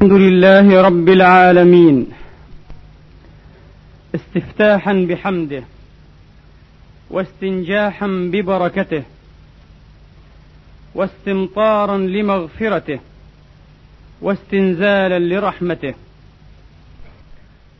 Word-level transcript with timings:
الحمد 0.00 0.12
لله 0.20 0.82
رب 0.82 1.08
العالمين. 1.08 2.06
استفتاحا 4.14 4.92
بحمده 4.92 5.64
واستنجاحا 7.10 8.06
ببركته 8.06 9.02
واستمطارا 10.94 11.98
لمغفرته 11.98 13.00
واستنزالا 14.20 15.18
لرحمته. 15.18 15.94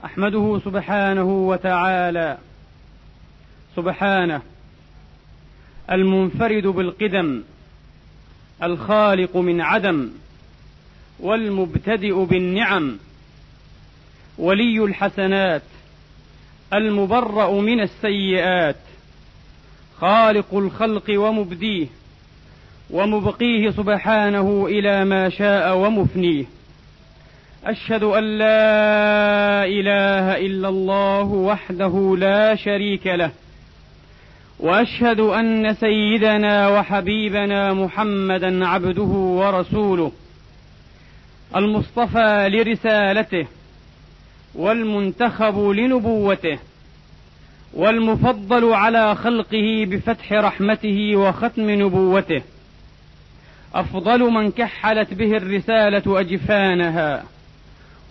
أحمده 0.05 0.61
سبحانه 0.65 1.25
وتعالى 1.49 2.39
سبحانه 3.77 4.43
المنفرد 5.91 6.67
بالقدم 6.67 7.43
الخالق 8.63 9.37
من 9.37 9.61
عدم 9.61 10.11
والمبتدئ 11.23 12.25
بالنعم 12.25 12.99
ولي 14.39 14.85
الحسنات 14.85 15.63
المبرأ 16.73 17.61
من 17.61 17.81
السيئات 17.81 18.77
خالق 20.01 20.55
الخلق 20.55 21.05
ومبديه 21.11 21.87
ومبقيه 22.91 23.71
سبحانه 23.71 24.67
إلى 24.67 25.05
ما 25.05 25.29
شاء 25.29 25.77
ومفنيه. 25.77 26.45
أشهد 27.65 28.03
أن 28.03 28.39
لا 28.39 29.65
إله 29.65 30.47
إلا 30.47 30.69
الله 30.69 31.25
وحده 31.25 32.17
لا 32.19 32.55
شريك 32.55 33.07
له 33.07 33.31
وأشهد 34.61 35.21
أن 35.21 35.75
سيدنا 35.75 36.69
وحبيبنا 36.69 37.75
محمدا 37.75 38.67
عبده 38.67 39.03
ورسوله. 39.03 40.13
المصطفى 41.57 42.49
لرسالته 42.53 43.47
والمنتخب 44.55 45.59
لنبوته 45.59 46.59
والمفضل 47.75 48.73
على 48.73 49.15
خلقه 49.15 49.87
بفتح 49.91 50.33
رحمته 50.33 51.17
وختم 51.17 51.71
نبوته. 51.71 52.43
أفضل 53.75 54.21
من 54.21 54.51
كحلت 54.51 55.15
به 55.15 55.37
الرسالة 55.37 56.21
أجفانها 56.21 57.25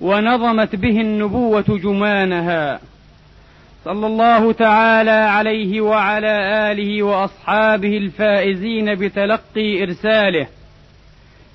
ونظمت 0.02 0.76
به 0.76 1.02
النبوة 1.02 1.66
جمانها. 1.84 2.80
صلى 3.86 4.08
الله 4.08 4.52
تعالى 4.52 5.12
عليه 5.12 5.82
وعلى 5.82 6.72
آله 6.72 7.04
وأصحابه 7.04 7.98
الفائزين 7.98 8.96
بتلقي 8.96 9.84
إرساله. 9.84 10.48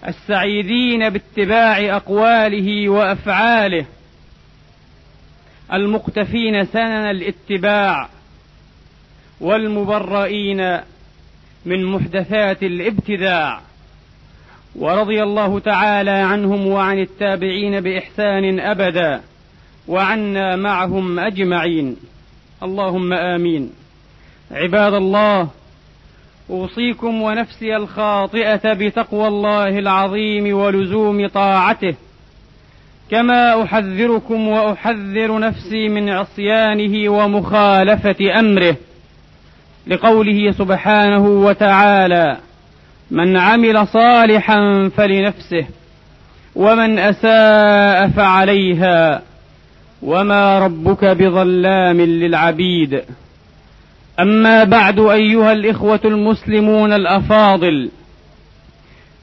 السعيدين 0.08 1.10
باتباع 1.10 1.96
أقواله 1.96 2.88
وأفعاله 2.88 3.86
المقتفين 5.72 6.64
سنن 6.64 7.10
الاتباع 7.10 8.08
والمبرئين 9.40 10.80
من 11.64 11.84
محدثات 11.84 12.62
الابتداع. 12.62 13.60
ورضي 14.76 15.22
الله 15.22 15.58
تعالى 15.58 16.10
عنهم 16.10 16.66
وعن 16.66 16.98
التابعين 16.98 17.80
بإحسان 17.80 18.60
أبدا 18.60 19.20
وعنا 19.88 20.56
معهم 20.56 21.18
أجمعين. 21.18 21.96
اللهم 22.62 23.12
آمين. 23.12 23.72
عباد 24.50 24.94
الله 24.94 25.48
أوصيكم 26.50 27.22
ونفسي 27.22 27.76
الخاطئة 27.76 28.72
بتقوى 28.72 29.28
الله 29.28 29.78
العظيم 29.78 30.56
ولزوم 30.56 31.26
طاعته 31.28 31.94
كما 33.10 33.62
أحذركم 33.62 34.48
وأحذر 34.48 35.38
نفسي 35.38 35.88
من 35.88 36.10
عصيانه 36.10 37.10
ومخالفة 37.10 38.40
أمره 38.40 38.76
لقوله 39.86 40.50
سبحانه 40.52 41.26
وتعالى 41.26 42.36
من 43.10 43.36
عمل 43.36 43.86
صالحا 43.86 44.90
فلنفسه 44.96 45.66
ومن 46.54 46.98
أساء 46.98 48.08
فعليها 48.08 49.22
وما 50.02 50.58
ربك 50.58 51.04
بظلام 51.04 52.00
للعبيد 52.00 53.02
أما 54.20 54.64
بعد 54.64 55.00
أيها 55.00 55.52
الإخوة 55.52 56.00
المسلمون 56.04 56.92
الأفاضل 56.92 57.90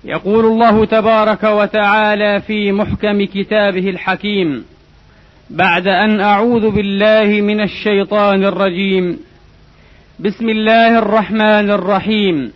يقول 0.06 0.46
الله 0.46 0.86
تبارك 0.86 1.44
وتعالى 1.44 2.42
في 2.42 2.72
محكم 2.72 3.26
كتابه 3.26 3.90
الحكيم 3.90 4.66
بعد 5.50 5.88
أن 5.88 6.20
أعوذ 6.20 6.70
بالله 6.70 7.42
من 7.42 7.62
الشيطان 7.62 8.44
الرجيم 8.44 9.20
بسم 10.20 10.50
الله 10.50 11.00
الرحمن 11.00 11.72
الرحيم 11.72 12.52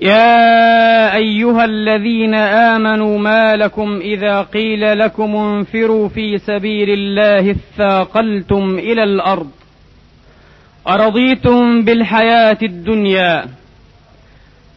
يا 0.00 1.14
أيها 1.16 1.64
الذين 1.64 2.34
آمنوا 2.34 3.18
ما 3.18 3.56
لكم 3.56 4.00
إذا 4.00 4.42
قيل 4.42 4.98
لكم 4.98 5.36
انفروا 5.36 6.08
في 6.08 6.38
سبيل 6.38 6.90
الله 6.90 7.50
اثاقلتم 7.50 8.78
إلى 8.78 9.02
الأرض 9.04 9.50
أرضيتم 10.88 11.82
بالحياة 11.84 12.58
الدنيا 12.62 13.46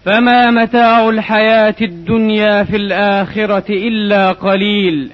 فما 0.06 0.52
متاع 0.52 1.10
الحياة 1.10 1.76
الدنيا 1.82 2.64
في 2.64 2.76
الآخرة 2.76 3.66
إلا 3.70 4.32
قليل 4.32 5.12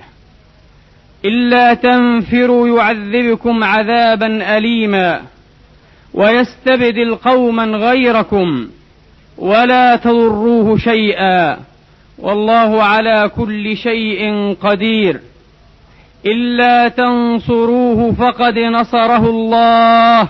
إلا 1.25 1.73
تنفروا 1.73 2.67
يعذبكم 2.67 3.63
عذابا 3.63 4.57
أليما 4.57 5.21
ويستبدل 6.13 7.15
قوما 7.15 7.63
غيركم 7.65 8.67
ولا 9.37 9.95
تضروه 9.95 10.77
شيئا 10.77 11.57
والله 12.19 12.83
على 12.83 13.31
كل 13.35 13.77
شيء 13.77 14.53
قدير 14.61 15.19
إلا 16.25 16.87
تنصروه 16.87 18.11
فقد 18.11 18.57
نصره 18.59 19.29
الله 19.29 20.29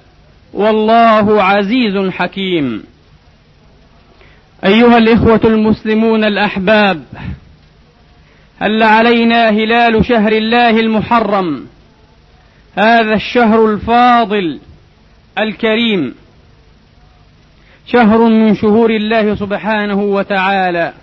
والله 0.53 1.43
عزيز 1.43 2.09
حكيم. 2.11 2.83
أيها 4.65 4.97
الإخوة 4.97 5.41
المسلمون 5.43 6.23
الأحباب 6.23 7.03
هل 8.59 8.83
علينا 8.83 9.49
هلال 9.49 10.05
شهر 10.05 10.31
الله 10.31 10.69
المحرم؟ 10.69 11.65
هذا 12.75 13.13
الشهر 13.13 13.65
الفاضل 13.65 14.59
الكريم. 15.37 16.15
شهر 17.87 18.27
من 18.27 18.55
شهور 18.55 18.89
الله 18.89 19.35
سبحانه 19.35 20.01
وتعالى. 20.01 20.93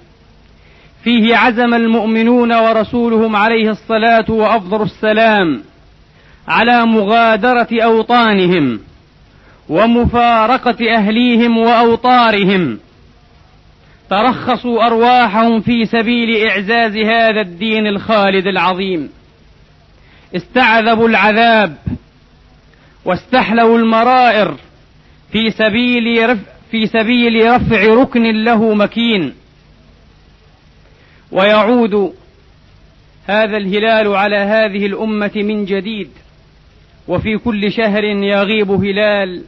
فيه 1.05 1.37
عزم 1.37 1.75
المؤمنون 1.75 2.53
ورسولهم 2.53 3.37
عليه 3.37 3.71
الصلاة 3.71 4.31
وأفضل 4.31 4.83
السلام 4.83 5.63
على 6.49 6.87
مغادرة 6.87 7.69
أوطانهم. 7.73 8.81
ومفارقة 9.69 10.95
أهليهم 10.97 11.59
وأوطارهم. 11.59 12.79
ترخصوا 14.11 14.87
أرواحهم 14.87 15.61
في 15.61 15.87
سبيل 15.87 16.47
إعزاز 16.47 16.97
هذا 16.97 17.41
الدين 17.41 17.87
الخالد 17.87 18.47
العظيم. 18.47 19.11
استعذبوا 20.37 21.09
العذاب 21.09 21.77
واستحلوا 23.05 23.79
المرائر 23.79 24.57
في 25.33 25.51
سبيل 25.51 26.31
رفع 26.31 26.43
في 26.71 26.87
سبيل 26.87 27.47
رفع 27.47 27.85
ركن 27.85 28.45
له 28.45 28.75
مكين. 28.75 29.35
ويعود 31.33 32.15
هذا 33.27 33.57
الهلال 33.57 34.17
على 34.17 34.37
هذه 34.37 34.87
الأمة 34.87 35.33
من 35.37 35.65
جديد. 35.65 36.11
وفي 37.09 37.39
كل 37.39 37.73
شهر 37.73 38.05
يغيب 38.05 38.71
هلال 38.71 39.45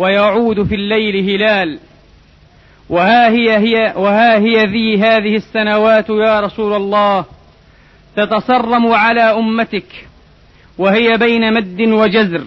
ويعود 0.00 0.62
في 0.62 0.74
الليل 0.74 1.30
هلال. 1.30 1.78
وها 2.88 3.28
هي 3.28 3.58
هي 3.58 3.94
وها 3.96 4.38
هي 4.38 4.66
ذي 4.66 4.98
هذه 4.98 5.36
السنوات 5.36 6.08
يا 6.08 6.40
رسول 6.40 6.76
الله. 6.76 7.24
تتصرم 8.16 8.92
على 8.92 9.20
أمتك. 9.20 10.08
وهي 10.78 11.16
بين 11.16 11.54
مد 11.54 11.80
وجزر. 11.80 12.44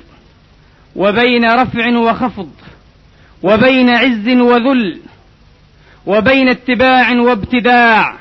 وبين 0.96 1.46
رفع 1.46 1.98
وخفض. 1.98 2.52
وبين 3.44 3.90
عز 3.90 4.30
وذل. 4.30 5.00
وبين 6.06 6.50
اتباع 6.50 7.12
وابتداع. 7.12 8.16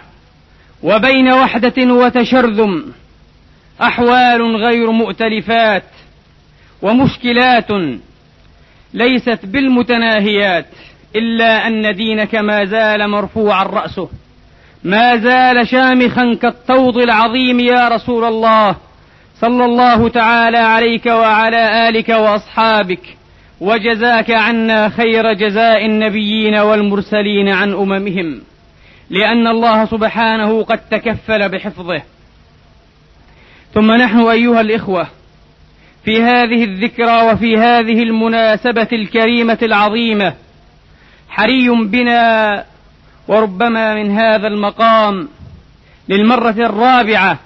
وبين 0.83 1.33
وحدة 1.33 1.93
وتشرذم. 1.93 2.93
أحوال 3.83 4.57
غير 4.57 4.91
مؤتلفات. 4.91 5.85
ومشكلات 6.83 7.71
ليست 8.95 9.47
بالمتناهيات 9.47 10.67
إلا 11.17 11.67
أن 11.67 11.95
دينك 11.95 12.35
ما 12.35 12.65
زال 12.65 13.11
مرفوعا 13.11 13.65
رأسه. 13.65 14.09
ما 14.85 15.17
زال 15.17 15.69
شامخا 15.69 16.35
كالطوض 16.35 16.99
العظيم 16.99 17.61
يا 17.61 17.89
رسول 17.89 18.25
الله. 18.25 18.77
صلى 19.41 19.65
الله 19.65 20.09
تعالى 20.09 20.59
عليك 20.59 21.07
وعلى 21.07 21.89
آلك 21.89 22.09
وأصحابك. 22.09 23.17
وجزاك 23.61 24.31
عنا 24.31 24.89
خير 24.89 25.33
جزاء 25.33 25.87
النبيين 25.87 26.55
والمرسلين 26.55 27.49
عن 27.49 27.73
أممهم. 27.73 28.41
لأن 29.11 29.47
الله 29.47 29.85
سبحانه 29.85 30.63
قد 30.63 30.79
تكفل 30.91 31.49
بحفظه. 31.49 32.03
ثم 33.75 33.93
نحن 33.93 34.19
أيها 34.19 34.61
الإخوة 34.61 35.07
في 36.05 36.23
هذه 36.23 36.65
الذكرى 36.65 37.33
وفي 37.33 37.57
هذه 37.57 38.03
المناسبة 38.03 38.89
الكريمة 38.93 39.59
العظيمة 39.63 40.35
حري 41.29 41.69
بنا 41.69 42.65
وربما 43.29 43.95
من 43.95 44.19
هذا 44.19 44.47
المقام 44.47 45.29
للمرة 46.09 46.51
الرابعة 46.51 47.39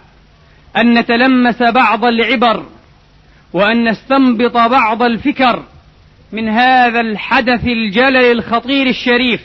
أن 0.76 0.98
نتلمس 0.98 1.62
بعض 1.62 2.04
العبر 2.04 2.66
وأن 3.52 3.88
نستنبط 3.88 4.56
بعض 4.56 5.02
الفكر 5.02 5.62
من 6.32 6.48
هذا 6.48 7.00
الحدث 7.00 7.64
الجلل 7.64 8.16
الخطير 8.16 8.86
الشريف 8.86 9.40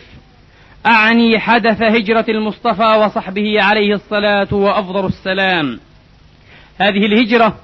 أعني 0.86 1.40
حدث 1.40 1.81
هجرة 1.81 2.25
المصطفى 2.30 2.84
وصحبه 2.84 3.62
عليه 3.63 3.94
الصلاة 3.96 4.54
وأفضل 4.54 5.06
السلام. 5.06 5.80
هذه 6.78 7.06
الهجرة 7.06 7.56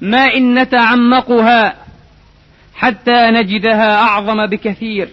ما 0.00 0.34
إن 0.34 0.58
نتعمقها 0.58 1.74
حتى 2.74 3.30
نجدها 3.30 3.94
أعظم 3.94 4.46
بكثير 4.46 5.08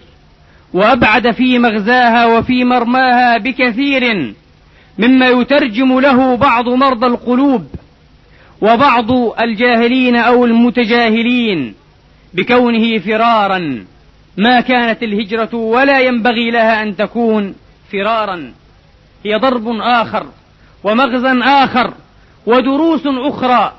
وأبعد 0.72 1.30
في 1.30 1.58
مغزاها 1.58 2.26
وفي 2.26 2.64
مرماها 2.64 3.38
بكثير 3.38 4.34
مما 4.98 5.28
يترجم 5.28 6.00
له 6.00 6.36
بعض 6.36 6.68
مرضى 6.68 7.06
القلوب 7.06 7.66
وبعض 8.60 9.10
الجاهلين 9.40 10.16
أو 10.16 10.44
المتجاهلين 10.44 11.74
بكونه 12.34 12.98
فرارا. 12.98 13.84
ما 14.36 14.60
كانت 14.60 15.02
الهجرة 15.02 15.54
ولا 15.54 16.00
ينبغي 16.00 16.50
لها 16.50 16.82
أن 16.82 16.96
تكون 16.96 17.54
فرارا. 17.92 18.52
هي 19.24 19.36
ضرب 19.36 19.68
آخر 19.80 20.26
ومغزى 20.84 21.42
آخر 21.42 21.94
ودروس 22.46 23.02
أخرى 23.06 23.72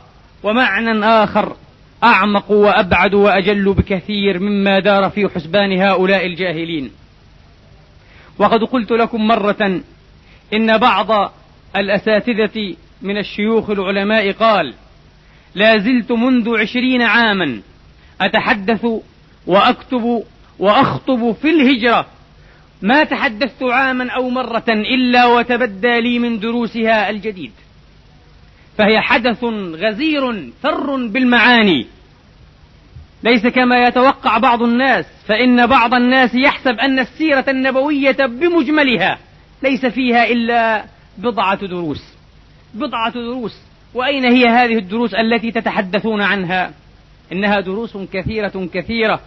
ومعنى 0.44 1.06
آخر 1.06 1.56
أعمق 2.04 2.51
وأبعد 2.51 3.13
وأجل 3.13 3.74
بكثير 3.74 4.39
مما 4.39 4.80
دار 4.80 5.10
في 5.10 5.30
حسبان 5.36 5.81
هؤلاء 5.81 6.25
الجاهلين. 6.25 6.92
وقد 8.39 8.63
قلت 8.63 8.92
لكم 8.92 9.28
مرة 9.28 9.81
إن 10.54 10.78
بعض 10.78 11.34
الأساتذة 11.75 12.75
من 13.01 13.18
الشيوخ 13.18 13.69
العلماء 13.69 14.31
قال 14.31 14.74
لا 15.56 15.78
زلت 15.78 16.12
منذ 16.12 16.57
عشرين 16.57 17.01
عاما 17.01 17.62
أتحدث 18.22 18.86
وأكتب 19.48 20.24
وأخطب 20.60 21.36
في 21.42 21.50
الهجرة. 21.50 22.06
ما 22.81 23.04
تحدثت 23.04 23.63
عاما 23.63 24.12
أو 24.12 24.30
مرة 24.30 24.66
إلا 24.69 25.25
وتبدى 25.25 26.01
لي 26.01 26.19
من 26.19 26.40
دروسها 26.40 27.10
الجديد. 27.10 27.51
فهي 28.78 29.02
حدث 29.02 29.44
غزير 29.74 30.52
ثر 30.64 31.08
بالمعاني. 31.08 31.86
ليس 33.24 33.48
كما 33.48 33.88
يتوقع 33.88 34.38
بعض 34.38 34.64
الناس 34.64 35.06
فإن 35.28 35.68
بعض 35.68 35.94
الناس 35.94 36.36
يحسب 36.36 36.80
أن 36.80 37.00
السيرة 37.00 37.46
النبوية 37.48 38.18
بمجملها 38.26 39.18
ليس 39.64 39.86
فيها 39.86 40.28
إلا 40.28 40.86
بضعة 41.18 41.66
دروس. 41.66 42.04
بضعة 42.74 43.14
دروس. 43.14 43.58
وأين 43.94 44.26
هي 44.26 44.48
هذه 44.48 44.78
الدروس 44.78 45.14
التي 45.14 45.52
تتحدثون 45.52 46.22
عنها؟ 46.22 46.72
إنها 47.32 47.60
دروس 47.60 47.98
كثيرة 48.14 48.70
كثيرة 48.74 49.20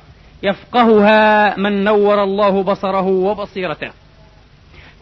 يفقهها 0.43 1.57
من 1.59 1.85
نور 1.85 2.23
الله 2.23 2.63
بصره 2.63 3.07
وبصيرته. 3.07 3.91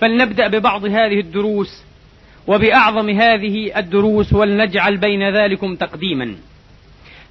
فلنبدأ 0.00 0.48
ببعض 0.48 0.84
هذه 0.84 1.20
الدروس 1.20 1.82
وبأعظم 2.48 3.10
هذه 3.10 3.78
الدروس 3.78 4.32
ولنجعل 4.32 4.96
بين 4.96 5.36
ذلكم 5.36 5.76
تقديما. 5.76 6.34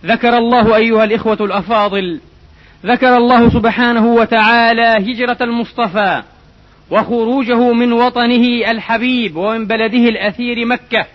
ذكر 0.06 0.38
الله 0.38 0.76
أيها 0.76 1.04
الإخوة 1.04 1.38
الأفاضل 1.42 2.20
ذكر 2.86 3.18
الله 3.18 3.50
سبحانه 3.50 4.08
وتعالى 4.08 5.12
هجرة 5.12 5.38
المصطفى 5.42 6.24
وخروجه 6.92 7.74
من 7.74 7.94
وطنه 7.94 8.72
الحبيب 8.72 9.36
ومن 9.36 9.66
بلده 9.68 10.10
الأثير 10.10 10.66
مكة 10.66 11.06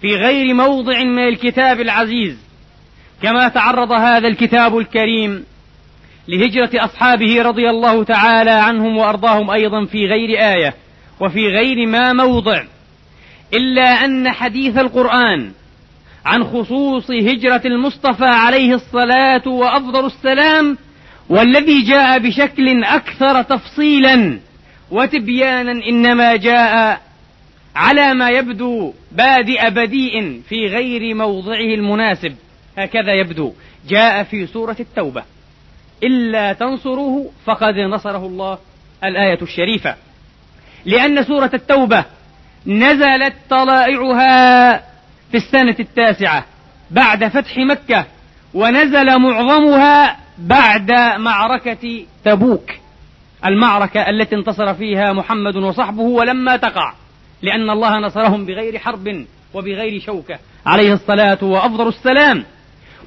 في 0.00 0.16
غير 0.16 0.54
موضع 0.54 1.02
من 1.02 1.28
الكتاب 1.28 1.80
العزيز. 1.80 2.38
كما 3.22 3.48
تعرض 3.48 3.92
هذا 3.92 4.28
الكتاب 4.28 4.78
الكريم 4.78 5.44
لهجرة 6.28 6.84
أصحابه 6.84 7.42
رضي 7.42 7.70
الله 7.70 8.04
تعالى 8.04 8.50
عنهم 8.50 8.96
وأرضاهم 8.96 9.50
أيضا 9.50 9.84
في 9.84 10.06
غير 10.06 10.38
آية 10.54 10.74
وفي 11.20 11.48
غير 11.48 11.86
ما 11.86 12.12
موضع. 12.12 12.62
إلا 13.54 14.04
أن 14.04 14.30
حديث 14.30 14.78
القرآن 14.78 15.52
عن 16.24 16.44
خصوص 16.44 17.10
هجرة 17.10 17.62
المصطفى 17.64 18.24
عليه 18.24 18.74
الصلاة 18.74 19.48
وأفضل 19.48 20.06
السلام 20.06 20.78
والذي 21.28 21.82
جاء 21.82 22.18
بشكل 22.18 22.84
أكثر 22.84 23.42
تفصيلا 23.42 24.38
وتبيانا 24.90 25.72
إنما 25.72 26.36
جاء 26.36 27.00
على 27.76 28.14
ما 28.14 28.30
يبدو 28.30 28.92
بادئ 29.12 29.70
بديء 29.70 30.42
في 30.48 30.66
غير 30.66 31.14
موضعه 31.14 31.74
المناسب. 31.74 32.36
هكذا 32.78 33.12
يبدو. 33.12 33.52
جاء 33.88 34.22
في 34.22 34.46
سورة 34.46 34.76
التوبة. 34.80 35.22
إلا 36.02 36.52
تنصروه 36.52 37.30
فقد 37.44 37.74
نصره 37.74 38.26
الله 38.26 38.58
الآية 39.04 39.42
الشريفة. 39.42 39.96
لأن 40.84 41.24
سورة 41.24 41.50
التوبة 41.54 42.04
نزلت 42.66 43.34
طلائعها 43.50 44.76
في 45.30 45.36
السنة 45.36 45.76
التاسعة 45.80 46.44
بعد 46.90 47.28
فتح 47.28 47.58
مكة 47.58 48.04
ونزل 48.54 49.18
معظمها 49.18 50.16
بعد 50.38 50.92
معركة 51.18 52.04
تبوك 52.24 52.70
المعركة 53.44 54.00
التي 54.00 54.34
انتصر 54.34 54.74
فيها 54.74 55.12
محمد 55.12 55.56
وصحبه 55.56 56.02
ولما 56.02 56.56
تقع 56.56 56.92
لأن 57.42 57.70
الله 57.70 57.98
نصرهم 57.98 58.44
بغير 58.44 58.78
حرب 58.78 59.26
وبغير 59.54 60.00
شوكة 60.00 60.38
عليه 60.66 60.92
الصلاة 60.92 61.38
وأفضل 61.44 61.88
السلام. 61.88 62.44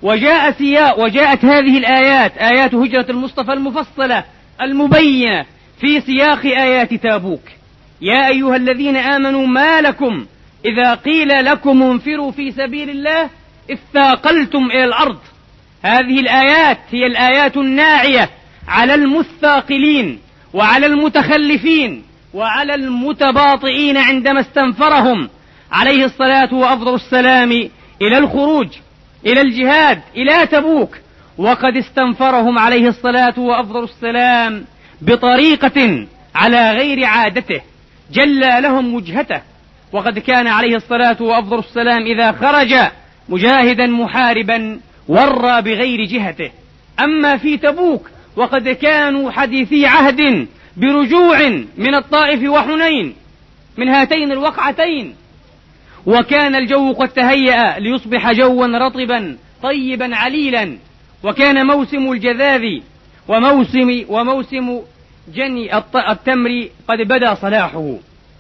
وجاء 0.02 0.52
سياق 0.52 1.00
وجاءت 1.00 1.46
هذه 1.46 1.78
الآيات 1.78 2.38
آيات 2.38 2.76
هجرة 2.76 3.06
المصطفى 3.10 3.54
المفصلة 3.54 4.24
المبينة 4.62 5.46
في 5.80 6.02
سياق 6.02 6.46
آيات 6.46 6.94
تابوك. 6.94 7.42
يا 8.02 8.28
أيها 8.28 8.56
الذين 8.56 8.98
آمنوا 8.98 9.48
ما 9.48 9.82
لكم 9.82 10.26
إذا 10.66 10.94
قيل 10.94 11.46
لكم 11.46 11.84
انفروا 11.84 12.32
في 12.32 12.52
سبيل 12.52 12.90
الله 12.90 13.30
اثاقلتم 13.72 14.66
إلى 14.66 14.84
الأرض. 14.84 15.20
هذه 15.84 16.20
الآيات 16.20 16.78
هي 16.92 17.06
الآيات 17.06 17.58
الناعية 17.58 18.30
على 18.68 18.94
المثاقلين 18.94 20.20
وعلى 20.54 20.86
المتخلفين 20.86 22.04
وعلى 22.34 22.76
المتباطئين 22.76 23.98
عندما 23.98 24.40
استنفرهم. 24.40 25.30
عليه 25.72 26.06
الصلاة 26.06 26.54
وأفضل 26.54 26.96
السلام 26.96 27.52
إلى 28.02 28.18
الخروج 28.18 28.68
إلى 29.26 29.42
الجهاد 29.42 30.02
إلى 30.16 30.48
تبوك. 30.48 30.96
وقد 31.38 31.78
استنفرهم 31.78 32.60
عليه 32.60 32.88
الصلاة 32.88 33.40
وأفضل 33.40 33.84
السلام 33.84 34.66
بطريقة 35.02 36.08
على 36.36 36.72
غير 36.72 37.06
عادته. 37.06 37.62
جلى 38.12 38.60
لهم 38.62 38.94
وجهته. 38.94 39.42
وقد 39.92 40.20
كان 40.20 40.48
عليه 40.48 40.76
الصلاة 40.76 41.18
وأفضل 41.22 41.60
السلام 41.60 42.02
إذا 42.02 42.32
خرج 42.32 42.76
مجاهدا 43.30 43.88
محاربا 43.88 44.80
ورى 45.08 45.62
بغير 45.62 46.06
جهته. 46.06 46.52
أما 47.00 47.38
في 47.38 47.58
تبوك 47.58 48.10
وقد 48.36 48.70
كانوا 48.70 49.32
حديثي 49.32 49.86
عهد 49.86 50.48
برجوع 50.78 51.50
من 51.78 51.96
الطائف 51.96 52.50
وحنين 52.50 53.16
من 53.78 53.90
هاتين 53.90 54.32
الوقعتين. 54.32 55.16
وكان 56.06 56.56
الجو 56.56 56.94
قد 56.94 57.10
تهيأ 57.10 57.80
ليصبح 57.80 58.32
جوا 58.32 58.68
رطبا 58.68 59.38
طيبا 59.64 60.16
عليلا. 60.16 60.78
وكان 61.24 61.68
موسم 61.68 62.12
الجذاذ 62.12 62.64
وموسم 63.28 64.06
وموسم 64.10 64.82
جني 65.34 65.78
التمر 66.12 66.68
قد 66.88 66.98
بدا 66.98 67.36
صلاحه 67.36 67.96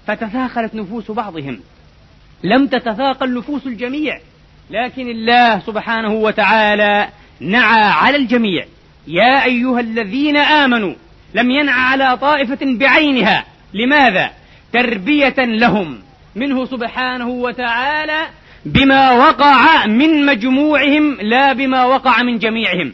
فتثاقلت 0.08 0.75
نفوس 0.75 1.12
بعضهم. 1.12 1.60
لم 2.43 2.67
تتثاقل 2.67 3.38
نفوس 3.38 3.67
الجميع 3.67 4.19
لكن 4.72 5.10
الله 5.10 5.60
سبحانه 5.60 6.13
وتعالى 6.13 7.10
نعى 7.39 7.84
على 7.84 8.17
الجميع. 8.17 8.65
يا 9.08 9.43
أيها 9.43 9.79
الذين 9.79 10.38
آمنوا 10.38 10.93
لم 11.34 11.51
ينع 11.51 11.74
على 11.74 12.17
طائفة 12.17 12.58
بعينها. 12.62 13.46
لماذا؟ 13.74 14.31
تربية 14.74 15.36
لهم. 15.38 16.00
منه 16.36 16.65
سبحانه 16.65 17.29
وتعالى 17.29 18.27
بما 18.65 19.12
وقع 19.12 19.86
من 19.86 20.25
مجموعهم 20.25 21.17
لا 21.22 21.53
بما 21.53 21.86
وقع 21.86 22.24
من 22.24 22.38
جميعهم. 22.38 22.93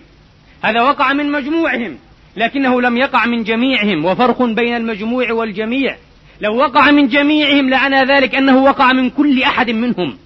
هذا 0.63 0.81
وقع 0.81 1.13
من 1.13 1.31
مجموعهم. 1.31 1.97
لكنه 2.37 2.81
لم 2.81 2.97
يقع 2.97 3.25
من 3.25 3.43
جميعهم 3.43 4.05
وفرق 4.05 4.41
بين 4.41 4.75
المجموع 4.75 5.31
والجميع. 5.31 5.95
لو 6.41 6.55
وقع 6.55 6.91
من 6.91 7.07
جميعهم 7.07 7.69
لعنى 7.69 8.03
ذلك 8.03 8.35
أنه 8.35 8.63
وقع 8.63 8.93
من 8.93 9.09
كل 9.09 9.43
أحد 9.43 9.69
منهم. 9.69 10.17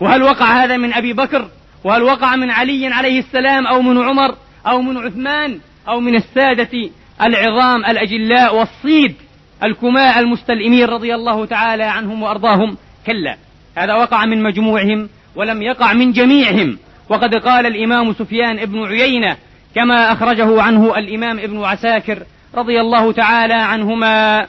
وهل 0.00 0.22
وقع 0.22 0.64
هذا 0.64 0.76
من 0.76 0.92
أبي 0.92 1.12
بكر؟ 1.12 1.48
وهل 1.84 2.02
وقع 2.02 2.36
من 2.36 2.50
علي 2.50 2.86
عليه 2.86 3.18
السلام 3.18 3.66
أو 3.66 3.82
من 3.82 4.02
عمر 4.02 4.34
أو 4.66 4.82
من 4.82 4.96
عثمان 4.96 5.58
أو 5.88 6.00
من 6.00 6.14
السادة 6.14 6.90
العظام 7.22 7.84
الأجلاء 7.84 8.56
والصيد 8.56 9.14
الكماء 9.62 10.18
المستلئمين 10.18 10.84
رضي 10.84 11.14
الله 11.14 11.46
تعالى 11.46 11.82
عنهم 11.82 12.22
وأرضاهم؟ 12.22 12.76
كلا 13.06 13.36
هذا 13.76 13.94
وقع 13.94 14.26
من 14.26 14.42
مجموعهم 14.42 15.08
ولم 15.36 15.62
يقع 15.62 15.92
من 15.92 16.12
جميعهم. 16.12 16.78
وقد 17.08 17.34
قال 17.34 17.66
الإمام 17.66 18.12
سفيان 18.12 18.58
ابن 18.58 18.84
عيينة 18.84 19.36
كما 19.74 20.12
أخرجه 20.12 20.62
عنه 20.62 20.98
الإمام 20.98 21.38
ابن 21.38 21.64
عساكر 21.64 22.22
رضي 22.54 22.80
الله 22.80 23.12
تعالى 23.12 23.54
عنهما 23.54 24.46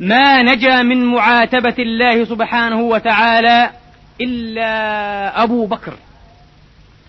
ما 0.00 0.42
نجا 0.42 0.82
من 0.82 1.04
معاتبة 1.04 1.74
الله 1.78 2.24
سبحانه 2.24 2.80
وتعالى 2.80 3.70
إلا 4.20 5.42
أبو 5.42 5.66
بكر. 5.66 5.94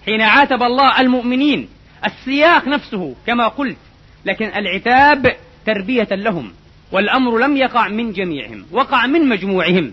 حين 0.05 0.21
عاتب 0.21 0.63
الله 0.63 1.01
المؤمنين 1.01 1.69
السياق 2.05 2.67
نفسه 2.67 3.15
كما 3.27 3.47
قلت 3.47 3.77
لكن 4.25 4.45
العتاب 4.45 5.35
تربية 5.65 6.07
لهم 6.11 6.51
والأمر 6.91 7.37
لم 7.39 7.57
يقع 7.57 7.87
من 7.87 8.11
جميعهم 8.11 8.65
وقع 8.71 9.05
من 9.05 9.29
مجموعهم. 9.29 9.91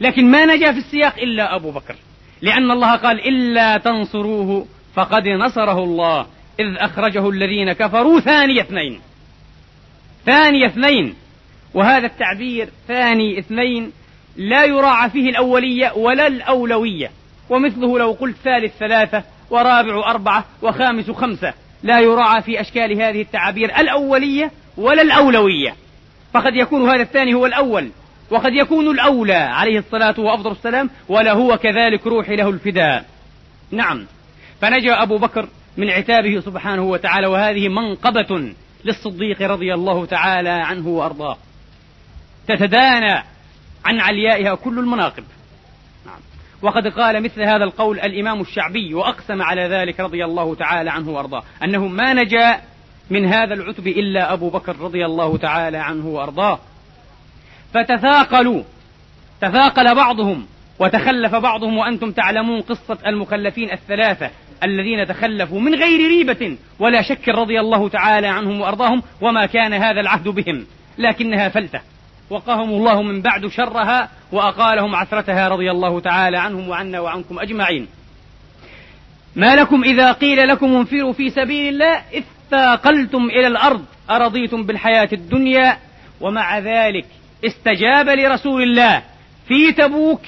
لكن 0.00 0.30
ما 0.30 0.46
نجا 0.46 0.72
في 0.72 0.78
السياق 0.78 1.14
إلا 1.18 1.56
أبو 1.56 1.70
بكر 1.70 1.96
لأن 2.42 2.70
الله 2.70 2.96
قال 2.96 3.28
إلا 3.28 3.76
تنصروه 3.76 4.66
فقد 4.94 5.28
نصره 5.28 5.78
الله. 5.84 6.26
إذ 6.60 6.76
أخرجه 6.76 7.28
الذين 7.28 7.72
كفروا 7.72 8.20
ثاني 8.20 8.60
اثنين. 8.60 9.00
ثاني 10.26 10.66
اثنين. 10.66 11.14
وهذا 11.74 12.06
التعبير 12.06 12.68
ثاني 12.88 13.38
اثنين 13.38 13.92
لا 14.36 14.64
يراعى 14.64 15.10
فيه 15.10 15.30
الأولية 15.30 15.92
ولا 15.96 16.26
الأولوية. 16.26 17.10
ومثله 17.50 17.98
لو 17.98 18.12
قلت 18.12 18.36
ثالث 18.44 18.76
ثلاثة 18.78 19.22
ورابع 19.50 20.10
أربعة 20.10 20.44
وخامس 20.62 21.10
خمسة. 21.10 21.54
لا 21.82 22.00
يراعى 22.00 22.42
في 22.42 22.60
أشكال 22.60 23.02
هذه 23.02 23.22
التعابير 23.22 23.78
الأولية 23.78 24.50
ولا 24.76 25.02
الأولوية. 25.02 25.74
فقد 26.32 26.54
يكون 26.54 26.90
هذا 26.90 27.02
الثاني 27.02 27.34
هو 27.34 27.46
الأول. 27.46 27.90
وقد 28.30 28.52
يكون 28.52 28.90
الأولى 28.90 29.34
عليه 29.34 29.78
الصلاة 29.78 30.14
وأفضل 30.18 30.52
السلام 30.52 30.90
ولا 31.08 31.32
هو 31.32 31.56
كذلك 31.56 32.06
روحي 32.06 32.36
له 32.36 32.48
الفداء. 32.48 33.04
نعم. 33.70 34.06
فنجا 34.60 35.02
أبو 35.02 35.18
بكر 35.18 35.48
من 35.76 35.90
عتابه 35.90 36.40
سبحانه 36.40 36.82
وتعالى 36.82 37.26
وهذه 37.26 37.68
منقبة 37.68 38.54
للصديق 38.84 39.42
رضي 39.42 39.74
الله 39.74 40.06
تعالى 40.06 40.50
عنه 40.50 40.88
وأرضاه. 40.88 41.36
تتدانى 42.48 43.24
عن 43.84 44.00
عليائها 44.00 44.54
كل 44.54 44.78
المناقب. 44.78 45.24
نعم. 46.06 46.20
وقد 46.62 46.88
قال 46.88 47.22
مثل 47.22 47.42
هذا 47.42 47.64
القول 47.64 48.00
الإمام 48.00 48.40
الشعبي 48.40 48.94
وأقسم 48.94 49.42
على 49.42 49.62
ذلك 49.62 50.00
رضي 50.00 50.24
الله 50.24 50.54
تعالى 50.54 50.90
عنه 50.90 51.10
وأرضاه. 51.10 51.42
أنه 51.64 51.86
ما 51.86 52.14
نجا 52.14 52.60
من 53.10 53.26
هذا 53.26 53.54
العتب 53.54 53.86
إلا 53.86 54.32
أبو 54.32 54.50
بكر 54.50 54.76
رضي 54.80 55.04
الله 55.06 55.36
تعالى 55.36 55.78
عنه 55.78 56.06
وأرضاه. 56.06 56.58
فتثاقلوا 57.74 58.62
تثاقل 59.40 59.94
بعضهم 59.94 60.46
وتخلف 60.78 61.34
بعضهم 61.34 61.78
وأنتم 61.78 62.12
تعلمون 62.12 62.60
قصة 62.60 62.98
المخلفين 63.06 63.72
الثلاثة. 63.72 64.30
الذين 64.62 65.06
تخلفوا 65.06 65.60
من 65.60 65.74
غير 65.74 66.08
ريبة 66.08 66.56
ولا 66.78 67.02
شك 67.02 67.28
رضي 67.28 67.60
الله 67.60 67.88
تعالى 67.88 68.26
عنهم 68.26 68.60
وأرضاهم 68.60 69.02
وما 69.20 69.46
كان 69.46 69.72
هذا 69.72 70.00
العهد 70.00 70.28
بهم 70.28 70.66
لكنها 70.98 71.48
فلتة. 71.48 71.80
وقاهم 72.30 72.70
الله 72.70 73.02
من 73.02 73.22
بعد 73.22 73.46
شرها 73.46 74.08
وأقالهم 74.32 74.94
عثرتها 74.94 75.48
رضي 75.48 75.70
الله 75.70 76.00
تعالى 76.00 76.36
عنهم 76.36 76.68
وعنا 76.68 77.00
وعنكم 77.00 77.38
أجمعين. 77.38 77.86
ما 79.36 79.56
لكم 79.56 79.84
إذا 79.84 80.12
قيل 80.12 80.48
لكم 80.48 80.76
انفروا 80.76 81.12
في 81.12 81.30
سبيل 81.30 81.74
الله 81.74 82.02
اثاقلتم 82.14 83.24
إلى 83.24 83.46
الأرض 83.46 83.84
أرضيتم 84.10 84.62
بالحياة 84.62 85.08
الدنيا؟ 85.12 85.78
ومع 86.20 86.58
ذلك 86.58 87.06
استجاب 87.44 88.08
لرسول 88.08 88.62
الله 88.62 89.02
في 89.48 89.72
تبوك 89.72 90.20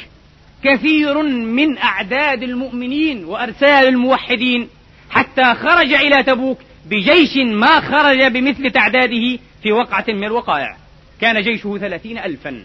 كثير 0.67 1.23
من 1.23 1.79
أعداد 1.79 2.43
المؤمنين 2.43 3.25
وأرسال 3.25 3.89
الموحدين 3.89 4.69
حتى 5.11 5.55
خرج 5.55 5.93
إلى 5.93 6.23
تبوك 6.23 6.59
بجيش 6.87 7.37
ما 7.37 7.81
خرج 7.81 8.23
بمثل 8.33 8.71
تعداده 8.71 9.39
في 9.63 9.73
وقعة 9.73 10.05
من 10.09 10.25
الوقائع. 10.25 10.77
كان 11.21 11.43
جيشه 11.43 11.79
ثلاثين 11.79 12.19
ألفا. 12.19 12.65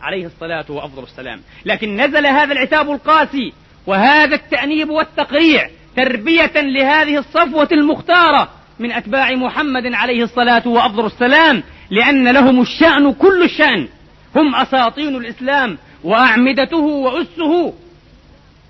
عليه 0.00 0.26
الصلاة 0.26 0.64
وأفضل 0.68 1.02
السلام. 1.02 1.40
لكن 1.64 1.96
نزل 1.96 2.26
هذا 2.26 2.52
العتاب 2.52 2.90
القاسي 2.90 3.52
وهذا 3.86 4.34
التأنيب 4.34 4.90
والتقريع 4.90 5.70
تربية 5.96 6.52
لهذه 6.56 7.18
الصفوة 7.18 7.68
المختارة 7.72 8.48
من 8.78 8.92
أتباع 8.92 9.34
محمد 9.34 9.94
عليه 9.94 10.24
الصلاة 10.24 10.68
وأفضل 10.68 11.06
السلام 11.06 11.62
لأن 11.90 12.28
لهم 12.28 12.60
الشأن 12.60 13.12
كل 13.12 13.42
الشأن. 13.42 13.88
هم 14.36 14.54
أساطين 14.54 15.16
الإسلام 15.16 15.78
وأعمدته 16.04 16.76
وأسه 16.76 17.72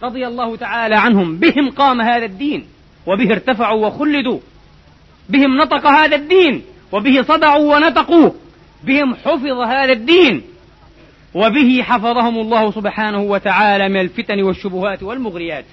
رضي 0.03 0.27
الله 0.27 0.57
تعالى 0.57 0.95
عنهم. 0.95 1.37
بهم 1.37 1.71
قام 1.71 2.01
هذا 2.01 2.25
الدين 2.25 2.67
وبه 3.07 3.33
ارتفعوا 3.33 3.87
وخلدوا. 3.87 4.39
بهم 5.29 5.57
نطق 5.57 5.87
هذا 5.87 6.17
الدين 6.17 6.63
وبه 6.93 7.23
صدعوا 7.23 7.77
ونطقوا 7.77 8.31
بهم 8.85 9.15
حفظ 9.15 9.61
هذا 9.61 9.93
الدين 9.93 10.43
وبه 11.35 11.83
حفظهم 11.83 12.39
الله 12.39 12.71
سبحانه 12.71 13.23
وتعالى 13.23 13.89
من 13.89 14.01
الفتن 14.01 14.43
والشبهات 14.43 15.03
والمغريات. 15.03 15.65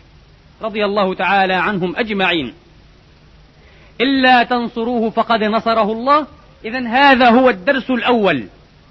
رضي 0.61 0.85
الله 0.85 1.13
تعالى 1.15 1.53
عنهم 1.53 1.95
أجمعين. 1.95 2.53
إلا 4.01 4.43
تنصروه 4.43 5.09
فقد 5.09 5.43
نصره 5.43 5.91
الله. 5.91 6.27
إذا 6.65 6.87
هذا 6.87 7.29
هو 7.29 7.49
الدرس 7.49 7.89
الأول. 7.89 8.43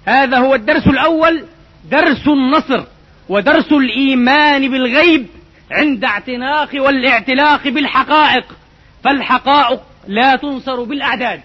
هذا 0.05 0.37
هو 0.37 0.55
الدرس 0.55 0.87
الأول 0.87 1.43
درس 1.89 2.27
النصر 2.27 2.83
ودرس 3.29 3.71
الإيمان 3.71 4.71
بالغيب 4.71 5.27
عند 5.71 6.03
اعتناق 6.03 6.69
والاعتلاق 6.75 7.67
بالحقائق 7.67 8.45
فالحقائق 9.03 9.79
لا 10.07 10.35
تنصر 10.35 10.83
بالأعداد 10.83 11.41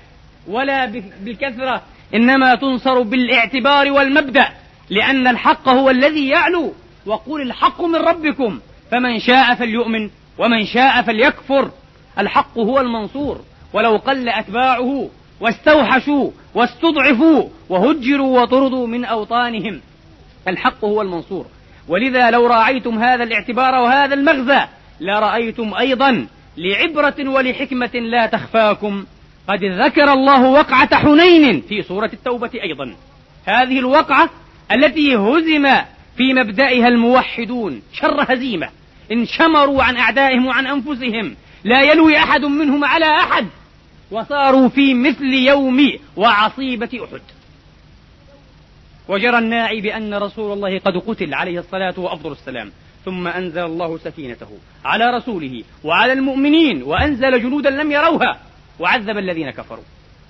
ولا 0.48 0.86
بالكثرة 1.20 1.82
إنما 2.14 2.54
تنصر 2.54 3.02
بالاعتبار 3.02 3.92
والمبدأ 3.92 4.48
لأن 4.90 5.26
الحق 5.26 5.68
هو 5.68 5.90
الذي 5.90 6.28
يعلو 6.28 6.72
وقل 7.06 7.42
الحق 7.42 7.82
من 7.82 7.96
ربكم 7.96 8.60
فمن 8.90 9.20
شاء 9.20 9.54
فليؤمن 9.54 10.10
ومن 10.38 10.66
شاء 10.66 11.02
فليكفر. 11.02 11.70
الحق 12.18 12.58
هو 12.58 12.80
المنصور 12.80 13.40
ولو 13.72 13.96
قل 13.96 14.28
أتباعه 14.28 15.08
واستوحشوا 15.40 16.30
واستضعفوا 16.54 17.48
وهجروا 17.68 18.42
وطردوا 18.42 18.86
من 18.86 19.04
أوطانهم. 19.04 19.80
الحق 20.48 20.84
هو 20.84 21.02
المنصور. 21.02 21.46
ولذا 21.88 22.30
لو 22.30 22.46
راعيتم 22.46 22.98
هذا 22.98 23.24
الاعتبار 23.24 23.74
وهذا 23.74 24.14
المغزى 24.14 24.60
لرأيتم 25.00 25.74
أيضا 25.74 26.26
لعبرة 26.56 27.28
ولحكمة 27.28 27.90
لا 27.94 28.26
تخفاكم. 28.26 29.04
قد 29.48 29.64
ذكر 29.64 30.12
الله 30.12 30.50
وقعة 30.50 30.96
حنين 30.96 31.60
في 31.68 31.82
سورة 31.82 32.10
التوبة 32.12 32.50
أيضا. 32.62 32.94
هذه 33.44 33.78
الوقعة 33.78 34.30
التي 34.72 35.16
هزم 35.16 35.68
في 36.16 36.34
مبدئها 36.34 36.88
الموحدون 36.88 37.82
شر 37.92 38.24
هزيمة. 38.28 38.68
انشمروا 39.12 39.82
عن 39.82 39.96
أعدائهم 39.96 40.46
وعن 40.46 40.66
أنفسهم 40.66 41.36
لا 41.64 41.82
يلوي 41.82 42.16
أحد 42.16 42.44
منهم 42.44 42.84
على 42.84 43.06
أحد. 43.06 43.46
وصاروا 44.10 44.68
في 44.68 44.94
مثل 44.94 45.24
يوم 45.24 45.92
وعصيبة 46.16 46.88
أحد. 47.04 47.20
وجرى 49.08 49.38
الناعي 49.38 49.80
بأن 49.80 50.14
رسول 50.14 50.52
الله 50.52 50.78
قد 50.78 50.96
قتل 50.96 51.34
عليه 51.34 51.58
الصلاة 51.58 51.94
وأفضل 51.96 52.32
السلام 52.32 52.72
ثم 53.04 53.26
أنزل 53.26 53.64
الله 53.64 53.98
سكينته 53.98 54.48
على 54.84 55.10
رسوله 55.10 55.64
وعلى 55.84 56.12
المؤمنين 56.12 56.82
وأنزل 56.82 57.42
جنودا 57.42 57.70
لم 57.70 57.92
يروها 57.92 58.38
وعذب 58.78 59.18
الذين 59.18 59.50
كفروا. 59.50 59.84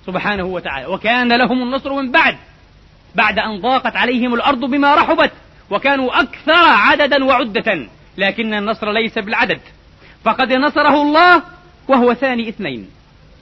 سبحانه 0.05 0.43
وتعالى 0.43 0.85
وكان 0.85 1.33
لهم 1.33 1.63
النصر 1.63 1.93
من 1.93 2.11
بعد 2.11 2.37
بعد 3.15 3.39
أن 3.39 3.61
ضاقت 3.61 3.95
عليهم 3.95 4.33
الأرض 4.33 4.59
بما 4.59 4.95
رحبت 4.95 5.31
وكانوا 5.69 6.21
أكثر 6.21 6.65
عددا 6.65 7.23
وعدة 7.23 7.87
لكن 8.17 8.53
النصر 8.53 8.91
ليس 8.91 9.19
بالعدد. 9.19 9.59
فقد 10.23 10.53
نصره 10.53 11.01
الله 11.01 11.43
وهو 11.87 12.13
ثاني 12.13 12.49
اثنين. 12.49 12.89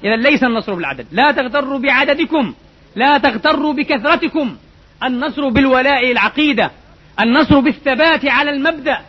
إذا 0.04 0.16
ليس 0.16 0.44
النصر 0.44 0.74
بالعدد. 0.74 1.08
لا 1.12 1.32
تغتروا 1.32 1.80
بعددكم 1.80 2.54
لا 2.96 3.18
تغتروا 3.18 3.74
بكثرتكم. 3.74 4.58
النصر 5.04 5.50
بالولاء 5.50 6.12
العقيدة 6.12 6.72
النصر 7.20 7.60
بالثبات 7.60 8.26
على 8.26 8.50
المبدأ 8.50 9.02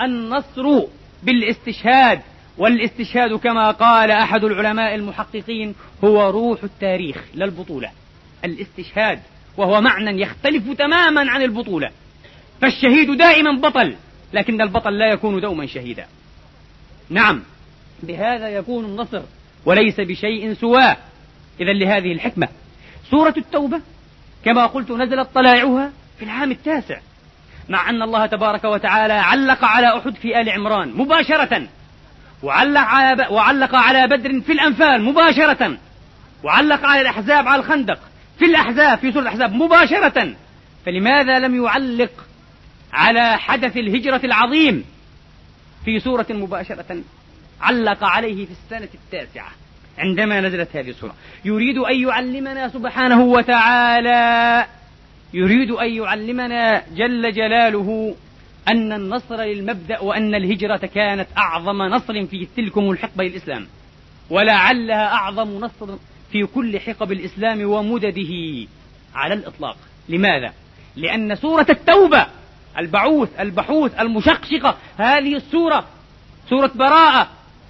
النصر 0.00 0.80
بالاستشهاد 1.22 2.20
والاستشهاد 2.58 3.34
كما 3.34 3.70
قال 3.70 4.10
أحد 4.10 4.44
العلماء 4.44 4.94
المحققين 4.94 5.74
هو 6.04 6.30
روح 6.30 6.64
التاريخ 6.64 7.16
لا 7.34 7.44
البطولة. 7.44 7.90
الاستشهاد 8.44 9.20
وهو 9.56 9.80
معنى 9.80 10.22
يختلف 10.22 10.70
تماما 10.78 11.30
عن 11.30 11.42
البطولة. 11.42 11.90
فالشهيد 12.60 13.10
دائما 13.10 13.60
بطل 13.68 13.94
لكن 14.32 14.60
البطل 14.60 14.98
لا 14.98 15.12
يكون 15.12 15.40
دوما 15.40 15.66
شهيدا. 15.66 16.06
نعم 17.10 17.42
بهذا 18.02 18.48
يكون 18.48 18.84
النصر 18.84 19.22
وليس 19.64 20.00
بشيء 20.00 20.54
سواه. 20.54 20.96
إذا 21.60 21.72
لهذه 21.72 22.12
الحكمة. 22.12 22.48
سورة 23.10 23.34
التوبة 23.36 23.80
كما 24.44 24.66
قلت 24.66 24.90
نزلت 24.90 25.28
طلائعها 25.34 25.92
في 26.18 26.24
العام 26.24 26.50
التاسع. 26.50 26.98
مع 27.68 27.90
أن 27.90 28.02
الله 28.02 28.26
تبارك 28.26 28.64
وتعالى 28.64 29.12
علق 29.12 29.64
على 29.64 29.98
أحد 29.98 30.14
في 30.14 30.40
آل 30.40 30.50
عمران 30.50 30.88
مباشرة 30.96 31.68
وعلق 32.42 32.80
على 32.80 33.26
وعلق 33.30 33.74
على 33.74 34.06
بدر 34.06 34.40
في 34.40 34.52
الأنفال 34.52 35.02
مباشرة 35.02 35.78
وعلق 36.44 36.86
على 36.86 37.00
الأحزاب 37.00 37.48
على 37.48 37.62
الخندق 37.62 37.98
في 38.38 38.44
الأحزاب 38.44 38.98
في 38.98 39.12
سورة 39.12 39.22
الأحزاب 39.22 39.52
مباشرة. 39.52 40.34
فلماذا 40.86 41.38
لم 41.38 41.64
يعلق 41.64 42.10
على 42.92 43.38
حدث 43.38 43.76
الهجرة 43.76 44.20
العظيم 44.24 44.84
في 45.84 46.00
سورة 46.00 46.26
مباشرة 46.30 47.02
علق 47.60 48.04
عليه 48.04 48.46
في 48.46 48.52
السنة 48.52 48.88
التاسعة؟ 48.94 49.50
عندما 49.98 50.40
نزلت 50.40 50.76
هذه 50.76 50.90
السورة. 50.90 51.14
يريد 51.44 51.78
أن 51.78 52.00
يعلمنا 52.00 52.68
سبحانه 52.68 53.22
وتعالى. 53.22 54.66
يريد 55.34 55.70
أن 55.70 55.92
يعلمنا 55.92 56.82
جل 56.96 57.32
جلاله 57.32 58.14
أن 58.68 58.92
النصر 58.92 59.42
للمبدأ 59.42 59.98
وأن 60.00 60.34
الهجرة 60.34 60.76
كانت 60.76 61.26
أعظم 61.38 61.82
نصر 61.82 62.26
في 62.26 62.48
تلكم 62.56 62.90
الحقبة 62.90 63.26
الإسلام 63.26 63.66
ولعلها 64.30 65.12
أعظم 65.12 65.48
نصر 65.48 65.96
في 66.32 66.46
كل 66.46 66.80
حقب 66.80 67.12
الإسلام 67.12 67.64
ومدده 67.64 68.66
على 69.14 69.34
الإطلاق. 69.34 69.76
لماذا؟ 70.08 70.52
لأن 70.96 71.34
سورة 71.36 71.66
التوبة 71.70 72.26
البعوث 72.78 73.40
البحوث 73.40 74.00
المشقشقة 74.00 74.76
هذه 74.98 75.36
السورة 75.36 75.84
سورة 76.50 76.70
براءة 76.74 77.28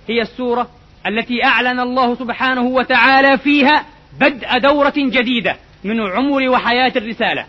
هي 0.08 0.22
السورة 0.22 0.70
التي 1.06 1.44
أعلن 1.44 1.80
الله 1.80 2.14
سبحانه 2.14 2.62
وتعالى 2.62 3.38
فيها 3.38 3.86
بدء 4.20 4.58
دورة 4.58 4.94
جديدة 4.96 5.56
من 5.84 6.00
عمر 6.00 6.48
وحياة 6.48 6.92
الرسالة. 6.96 7.46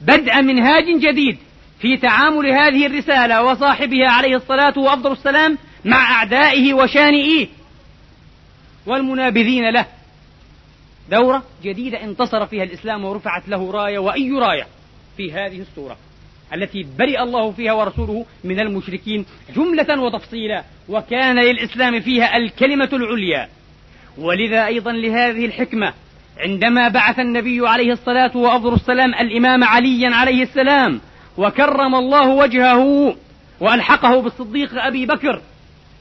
بدء 0.00 0.42
منهاج 0.42 0.84
جديد 0.84 1.38
في 1.80 1.96
تعامل 1.96 2.46
هذه 2.46 2.86
الرسالة 2.86 3.42
وصاحبها 3.42 4.08
عليه 4.08 4.36
الصلاة 4.36 4.78
وأفضل 4.78 5.12
السلام 5.12 5.58
مع 5.84 6.12
أعدائه 6.12 6.74
وشانئيه 6.74 7.48
والمنابذين 8.86 9.70
له. 9.70 9.86
دورة 11.10 11.42
جديدة 11.62 12.04
انتصر 12.04 12.46
فيها 12.46 12.64
الإسلام 12.64 13.04
ورفعت 13.04 13.48
له 13.48 13.70
راية 13.70 13.98
وأي 13.98 14.30
راية 14.32 14.66
في 15.16 15.32
هذه 15.32 15.60
السورة 15.60 15.96
التي 16.54 16.86
برئ 16.98 17.22
الله 17.22 17.50
فيها 17.50 17.72
ورسوله 17.72 18.26
من 18.44 18.60
المشركين 18.60 19.26
جملة 19.56 20.00
وتفصيلا 20.00 20.64
وكان 20.88 21.38
للإسلام 21.38 22.00
فيها 22.00 22.36
الكلمة 22.36 22.88
العليا. 22.92 23.48
ولذا 24.18 24.66
أيضا 24.66 24.92
لهذه 24.92 25.46
الحكمة 25.46 25.92
عندما 26.38 26.88
بعث 26.88 27.18
النبي 27.18 27.68
عليه 27.68 27.92
الصلاة 27.92 28.36
وأفضل 28.36 28.74
السلام 28.74 29.14
الإمام 29.14 29.64
عليا 29.64 30.14
عليه 30.14 30.42
السلام 30.42 31.00
وكرم 31.38 31.94
الله 31.94 32.28
وجهه 32.28 33.14
وألحقه 33.60 34.22
بالصديق 34.22 34.84
أبي 34.84 35.06
بكر 35.06 35.40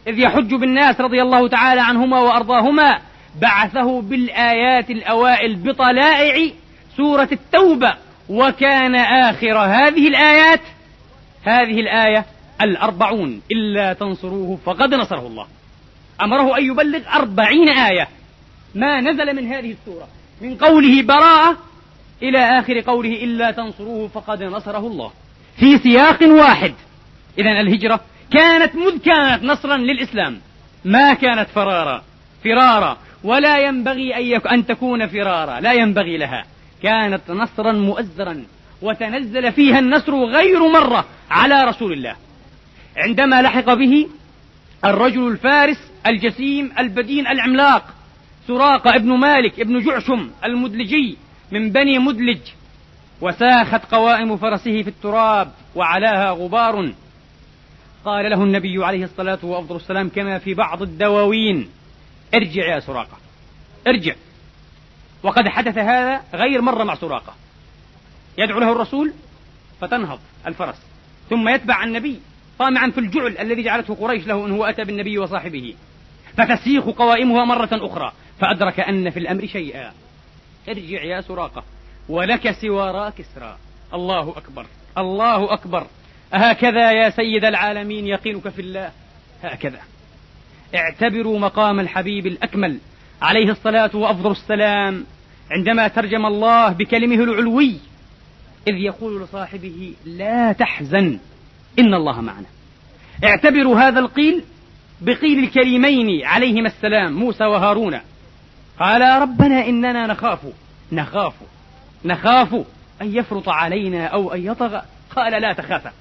إذ 0.07 0.19
يحج 0.19 0.53
بالناس 0.55 1.01
رضي 1.01 1.21
الله 1.21 1.47
تعالى 1.47 1.81
عنهما 1.81 2.19
وأرضاهما 2.19 2.99
بعثه 3.41 4.01
بالآيات 4.01 4.89
الأوائل 4.89 5.55
بطلائع 5.55 6.51
سورة 6.97 7.29
التوبة. 7.31 7.93
وكان 8.31 8.95
آخر 8.95 9.57
هذه 9.57 10.07
الآيات 10.07 10.59
هذه 11.43 11.79
الآية 11.79 12.25
الأربعون. 12.61 13.41
إلا 13.51 13.93
تنصروه 13.93 14.59
فقد 14.65 14.93
نصره 14.93 15.27
الله. 15.27 15.47
أمره 16.21 16.57
أن 16.57 16.65
يبلغ 16.65 16.99
أربعين 17.15 17.69
آية. 17.69 18.07
ما 18.75 19.01
نزل 19.01 19.35
من 19.35 19.47
هذه 19.47 19.71
السورة. 19.71 20.07
من 20.41 20.55
قوله 20.55 21.01
براءة 21.01 21.57
إلى 22.23 22.59
آخر 22.59 22.79
قوله 22.79 23.23
إلا 23.23 23.51
تنصروه 23.51 24.07
فقد 24.07 24.43
نصره 24.43 24.87
الله. 24.87 25.11
في 25.57 25.77
سياق 25.77 26.23
واحد. 26.23 26.73
إذا 27.37 27.61
الهجرة 27.61 27.99
كانت 28.33 28.75
مذ 28.75 28.97
كانت 28.97 29.43
نصرا 29.43 29.77
للإسلام. 29.77 30.41
ما 30.85 31.13
كانت 31.13 31.49
فرارا 31.49 32.03
فرارا. 32.43 32.97
ولا 33.23 33.59
ينبغي 33.59 34.35
أن, 34.35 34.41
أن 34.51 34.65
تكون 34.65 35.07
فرارا. 35.07 35.59
لا 35.59 35.73
ينبغي 35.73 36.17
لها. 36.17 36.45
كانت 36.83 37.31
نصرا 37.31 37.71
مؤزرا 37.71 38.45
وتنزل 38.81 39.51
فيها 39.51 39.79
النصر 39.79 40.25
غير 40.25 40.69
مرة 40.69 41.05
على 41.29 41.63
رسول 41.63 41.93
الله. 41.93 42.15
عندما 42.97 43.41
لحق 43.41 43.73
به 43.73 44.07
الرجل 44.85 45.27
الفارس 45.27 45.91
الجسيم 46.07 46.71
البدين 46.79 47.27
العملاق 47.27 47.93
سراقة 48.47 48.95
ابن 48.95 49.09
مالك 49.09 49.59
ابن 49.59 49.79
جعشم 49.79 50.29
المدلجي 50.45 51.17
من 51.51 51.69
بني 51.71 51.99
مدلج 51.99 52.39
وساخت 53.21 53.85
قوائم 53.91 54.37
فرسه 54.37 54.81
في 54.83 54.87
التراب 54.87 55.51
وعلاها 55.75 56.31
غبار. 56.31 56.93
قال 58.05 58.29
له 58.29 58.43
النبي 58.43 58.85
عليه 58.85 59.03
الصلاة 59.03 59.39
وأفضل 59.43 59.75
السلام 59.75 60.09
كما 60.09 60.37
في 60.37 60.53
بعض 60.53 60.81
الدواوين 60.81 61.69
ارجع 62.33 62.75
يا 62.75 62.79
سراقة 62.79 63.17
ارجع. 63.87 64.15
وقد 65.23 65.47
حدث 65.47 65.77
هذا 65.77 66.21
غير 66.33 66.61
مرة 66.61 66.83
مع 66.83 66.95
سراقة. 66.95 67.33
يدعو 68.37 68.59
له 68.59 68.71
الرسول 68.71 69.13
فتنهض 69.81 70.19
الفرس 70.47 70.75
ثم 71.29 71.49
يتبع 71.49 71.83
النبي 71.83 72.19
طامعا 72.59 72.89
في 72.89 72.99
الجعل 72.99 73.37
الذي 73.37 73.63
جعلته 73.63 73.95
قريش 73.95 74.27
له 74.27 74.45
أنه 74.45 74.69
أتى 74.69 74.83
بالنبي 74.83 75.17
وصاحبه. 75.17 75.75
فتسيخ 76.37 76.85
قوائمها 76.85 77.45
مرة 77.45 77.69
أخرى 77.71 78.11
فأدرك 78.39 78.79
أن 78.79 79.09
في 79.09 79.19
الأمر 79.19 79.47
شيئا. 79.47 79.93
ارجع 80.69 81.03
يا 81.03 81.21
سراقة 81.21 81.63
ولك 82.09 82.51
سوارا 82.51 83.09
كسرى 83.09 83.57
الله 83.93 84.29
أكبر 84.37 84.65
الله 84.97 85.53
أكبر. 85.53 85.87
هكذا 86.33 86.91
يا 86.91 87.09
سيد 87.09 87.45
العالمين 87.45 88.07
يقينك 88.07 88.49
في 88.49 88.61
الله. 88.61 88.91
هكذا. 89.43 89.79
اعتبروا 90.75 91.39
مقام 91.39 91.79
الحبيب 91.79 92.27
الأكمل. 92.27 92.79
عليه 93.21 93.51
الصلاة 93.51 93.91
وأفضل 93.93 94.31
السلام 94.31 95.05
عندما 95.51 95.87
ترجم 95.87 96.25
الله 96.25 96.69
بكلمه 96.69 97.23
العلوي 97.23 97.75
إذ 98.67 98.73
يقول 98.73 99.21
لصاحبه 99.23 99.93
لا 100.05 100.51
تحزن 100.51 101.19
إن 101.79 101.93
الله 101.93 102.21
معنا. 102.21 102.45
اعتبروا 103.23 103.79
هذا 103.79 103.99
القيل 103.99 104.43
بقيل 105.01 105.43
الكريمين 105.43 106.25
عليهما 106.25 106.67
السلام 106.67 107.13
موسى 107.13 107.43
وهارون. 107.43 107.99
قال 108.79 109.21
ربنا 109.21 109.69
إننا 109.69 110.07
نخاف 110.07 110.39
نخاف 110.91 111.33
نخاف 112.05 112.53
أن 113.01 113.17
يفرط 113.17 113.49
علينا 113.49 114.05
أو 114.05 114.33
أن 114.33 114.45
يطغى. 114.45 114.81
قال 115.15 115.41
لا 115.41 115.53
تخافا 115.53 115.91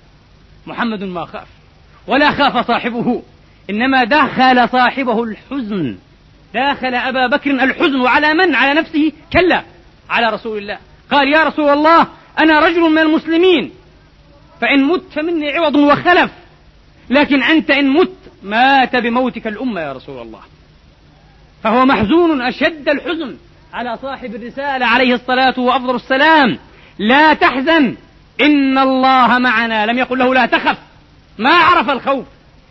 محمد 0.67 1.05
ما 1.05 1.25
خاف 1.25 1.49
ولا 2.07 2.31
خاف 2.31 2.67
صاحبه 2.67 3.23
إنما 3.71 4.05
دخل 4.05 4.69
صاحبه 4.69 5.25
الحزن. 5.25 5.97
داخل 6.55 6.95
أبا 6.95 7.27
بكر 7.27 7.51
الحزن 7.51 8.07
على 8.07 8.35
من؟ 8.35 8.55
على 8.55 8.81
نفسه؟ 8.81 9.13
كلا. 9.33 9.63
على 10.11 10.27
رسول 10.27 10.59
الله. 10.59 10.79
قال 11.11 11.29
يا 11.29 11.45
رسول 11.45 11.71
الله 11.71 12.07
أنا 12.39 12.61
رجل 12.61 12.81
من 12.81 12.99
المسلمين. 12.99 13.71
فإن 14.61 14.85
مت 14.85 15.19
مني 15.19 15.51
عوض 15.51 15.75
وخلف. 15.75 16.31
لكن 17.11 17.43
أنت 17.43 17.71
إن 17.71 17.89
مت 17.89 18.17
مات 18.43 18.97
بموتك 18.97 19.47
الأمة 19.47 19.81
يا 19.81 19.93
رسول 19.93 20.23
الله. 20.23 20.41
فهو 21.65 21.87
محزون 21.87 22.43
أشد 22.43 22.89
الحزن 22.89 23.37
على 23.73 23.99
صاحب 24.03 24.35
الرسالة 24.35 24.87
عليه 24.87 25.15
الصلاة 25.15 25.61
وأفضل 25.61 25.97
السلام. 25.97 26.59
لا 26.99 27.35
تحزن. 27.35 27.97
إن 28.41 28.79
الله 28.79 29.39
معنا. 29.39 29.87
لم 29.87 29.99
يقل 29.99 30.19
له 30.19 30.35
لا 30.35 30.47
تخف. 30.47 30.79
ما 31.39 31.55
عرف 31.55 31.91
الخوف. 31.91 32.25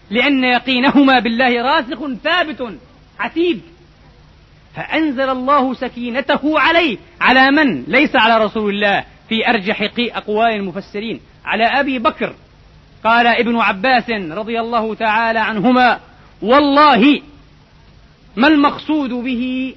لأن 0.10 0.44
يقينهما 0.44 1.20
بالله 1.20 1.62
راسخ 1.62 2.00
ثابت. 2.24 2.78
عتيد 3.20 3.62
فأنزل 4.76 5.30
الله 5.30 5.74
سكينته 5.74 6.60
عليه. 6.60 6.98
على 7.22 7.52
من؟ 7.52 7.84
ليس 7.88 8.16
على 8.16 8.46
رسول 8.46 8.74
الله. 8.74 9.04
في 9.30 9.50
أرجح 9.50 9.92
أقوال 10.00 10.54
المفسرين. 10.54 11.20
على 11.46 11.64
أبي 11.64 12.00
بكر. 12.00 12.34
قال 13.04 13.28
ابن 13.28 13.56
عباس 13.56 14.10
رضي 14.10 14.60
الله 14.60 14.96
تعالى 14.96 15.40
عنهما 15.40 16.00
والله 16.42 17.22
ما 18.36 18.48
المقصود 18.48 19.10
به؟ 19.10 19.76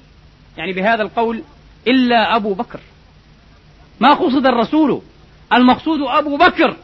يعني 0.57 0.73
بهذا 0.73 1.01
القول 1.01 1.43
إلا 1.87 2.35
أبو 2.35 2.53
بكر. 2.53 2.79
ما 3.99 4.13
قصد 4.13 4.45
الرسول. 4.45 5.01
المقصود 5.53 5.99
أبو 6.01 6.37
بكر. 6.37 6.75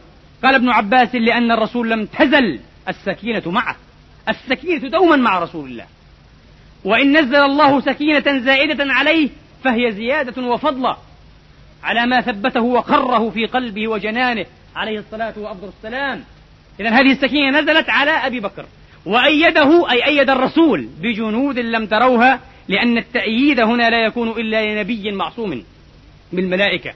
قال 0.43 0.55
ابن 0.55 0.69
عباس 0.69 1.15
لأن 1.15 1.51
الرسول 1.51 1.89
لم 1.89 2.05
تزل 2.05 2.59
السكينة 2.87 3.51
معه. 3.51 3.75
السكينة 4.29 4.89
دوما 4.89 5.15
مع 5.15 5.39
رسول 5.39 5.69
الله. 5.69 5.85
وإن 6.83 7.17
نزل 7.17 7.35
الله 7.35 7.81
سكينة 7.81 8.39
زائدة 8.39 8.93
عليه 8.93 9.29
فهي 9.63 9.91
زيادة 9.91 10.41
وفضلة 10.41 10.97
على 11.83 12.05
ما 12.05 12.21
ثبته 12.21 12.61
وقره 12.61 13.29
في 13.29 13.45
قلبه 13.45 13.87
وجنانه 13.87 14.45
عليه 14.75 14.99
الصلاة 14.99 15.33
وأفضل 15.37 15.67
السلام. 15.67 16.23
إذا 16.79 16.89
هذه 16.89 17.11
السكينة 17.11 17.59
نزلت 17.59 17.89
على 17.89 18.11
أبي 18.11 18.39
بكر 18.39 18.65
وأيده 19.05 19.91
أي 19.91 20.05
أيد 20.05 20.29
الرسول 20.29 20.87
بجنود 21.01 21.59
لم 21.59 21.87
تروها 21.87 22.39
لأن 22.67 22.97
التأييد 22.97 23.59
هنا 23.59 23.89
لا 23.89 24.05
يكون 24.05 24.29
إلا 24.29 24.73
لنبي 24.73 25.11
معصوم 25.11 25.63
بالملائكة. 26.33 26.93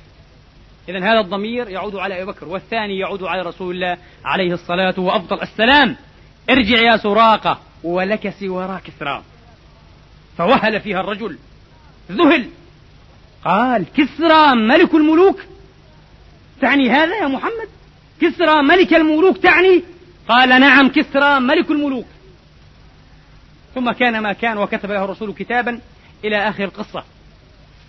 إذا 0.89 0.99
هذا 0.99 1.19
الضمير 1.19 1.69
يعود 1.69 1.95
على 1.95 2.21
أبي 2.21 2.31
بكر 2.31 2.47
والثاني 2.47 2.99
يعود 2.99 3.23
على 3.23 3.41
رسول 3.41 3.75
الله 3.75 3.97
عليه 4.25 4.53
الصلاة 4.53 4.99
وأفضل 4.99 5.41
السلام. 5.41 5.95
ارجع 6.49 6.77
يا 6.77 6.97
سراقة 6.97 7.59
ولك 7.83 8.33
سوارا 8.39 8.81
كسرى 8.85 9.23
فوهل 10.37 10.81
فيها 10.81 10.99
الرجل. 10.99 11.37
ذهل. 12.11 12.49
قال 13.45 13.85
كسرى 13.97 14.55
ملك 14.55 14.95
الملوك. 14.95 15.39
تعني 16.61 16.89
هذا 16.89 17.15
يا 17.15 17.27
محمد؟ 17.27 17.69
كسرى 18.21 18.61
ملك 18.61 18.93
الملوك 18.93 19.37
تعني؟ 19.37 19.83
قال 20.27 20.49
نعم 20.49 20.89
كسرى 20.89 21.39
ملك 21.39 21.71
الملوك. 21.71 22.05
ثم 23.75 23.91
كان 23.91 24.19
ما 24.19 24.33
كان 24.33 24.57
وكتب 24.57 24.91
له 24.91 25.05
الرسول 25.05 25.33
كتابا 25.33 25.79
إلى 26.25 26.49
آخر 26.49 26.63
القصة. 26.63 27.03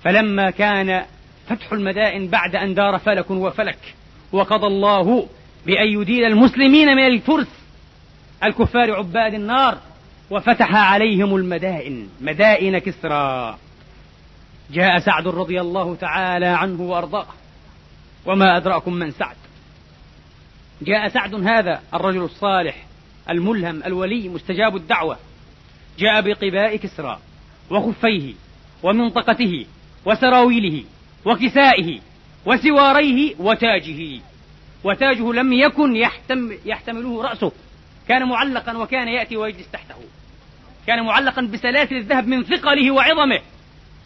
فلما 0.04 0.50
كان 0.50 1.04
فتح 1.48 1.72
المدائن 1.72 2.28
بعد 2.28 2.56
أن 2.56 2.74
دار 2.74 2.98
فلك 2.98 3.30
وفلك 3.30 3.94
وقضى 4.32 4.66
الله 4.66 5.28
بأن 5.66 5.88
يديل 5.88 6.24
المسلمين 6.24 6.96
من 6.96 7.06
الفرس 7.06 7.46
الكفار 8.44 8.92
عباد 8.94 9.34
النار 9.34 9.78
وفتح 10.30 10.74
عليهم 10.74 11.36
المدائن 11.36 12.08
مدائن 12.20 12.78
كسرى. 12.78 13.58
جاء 14.70 14.98
سعد 14.98 15.28
رضي 15.28 15.60
الله 15.60 15.94
تعالى 15.94 16.46
عنه 16.46 16.82
وأرضاه. 16.82 17.26
وما 18.26 18.56
أدراكم 18.56 18.94
من 18.94 19.10
سعد. 19.10 19.36
جاء 20.82 21.08
سعد 21.08 21.34
هذا 21.34 21.80
الرجل 21.94 22.22
الصالح 22.22 22.86
الملهم 23.30 23.82
الولي 23.86 24.28
مستجاب 24.28 24.76
الدعوة. 24.76 25.18
جاء 25.98 26.20
بقباء 26.20 26.76
كسرى 26.76 27.18
وخفيه 27.70 28.34
ومنطقته 28.82 29.66
وسراويله 30.04 30.84
وكسائه 31.24 32.00
وسواريه 32.46 33.34
وتاجه. 33.38 34.20
وتاجه 34.84 35.32
لم 35.32 35.52
يكن 35.52 35.96
يحتم 35.96 36.52
يحتمله 36.64 37.22
رأسه. 37.22 37.52
كان 38.08 38.28
معلقا 38.28 38.76
وكان 38.76 39.08
يأتي 39.08 39.36
ويجلس 39.36 39.70
تحته. 39.72 39.94
كان 40.86 41.04
معلقا 41.04 41.42
بسلاسل 41.42 41.96
الذهب 41.96 42.26
من 42.26 42.44
ثقله 42.44 42.90
وعظمه 42.90 43.40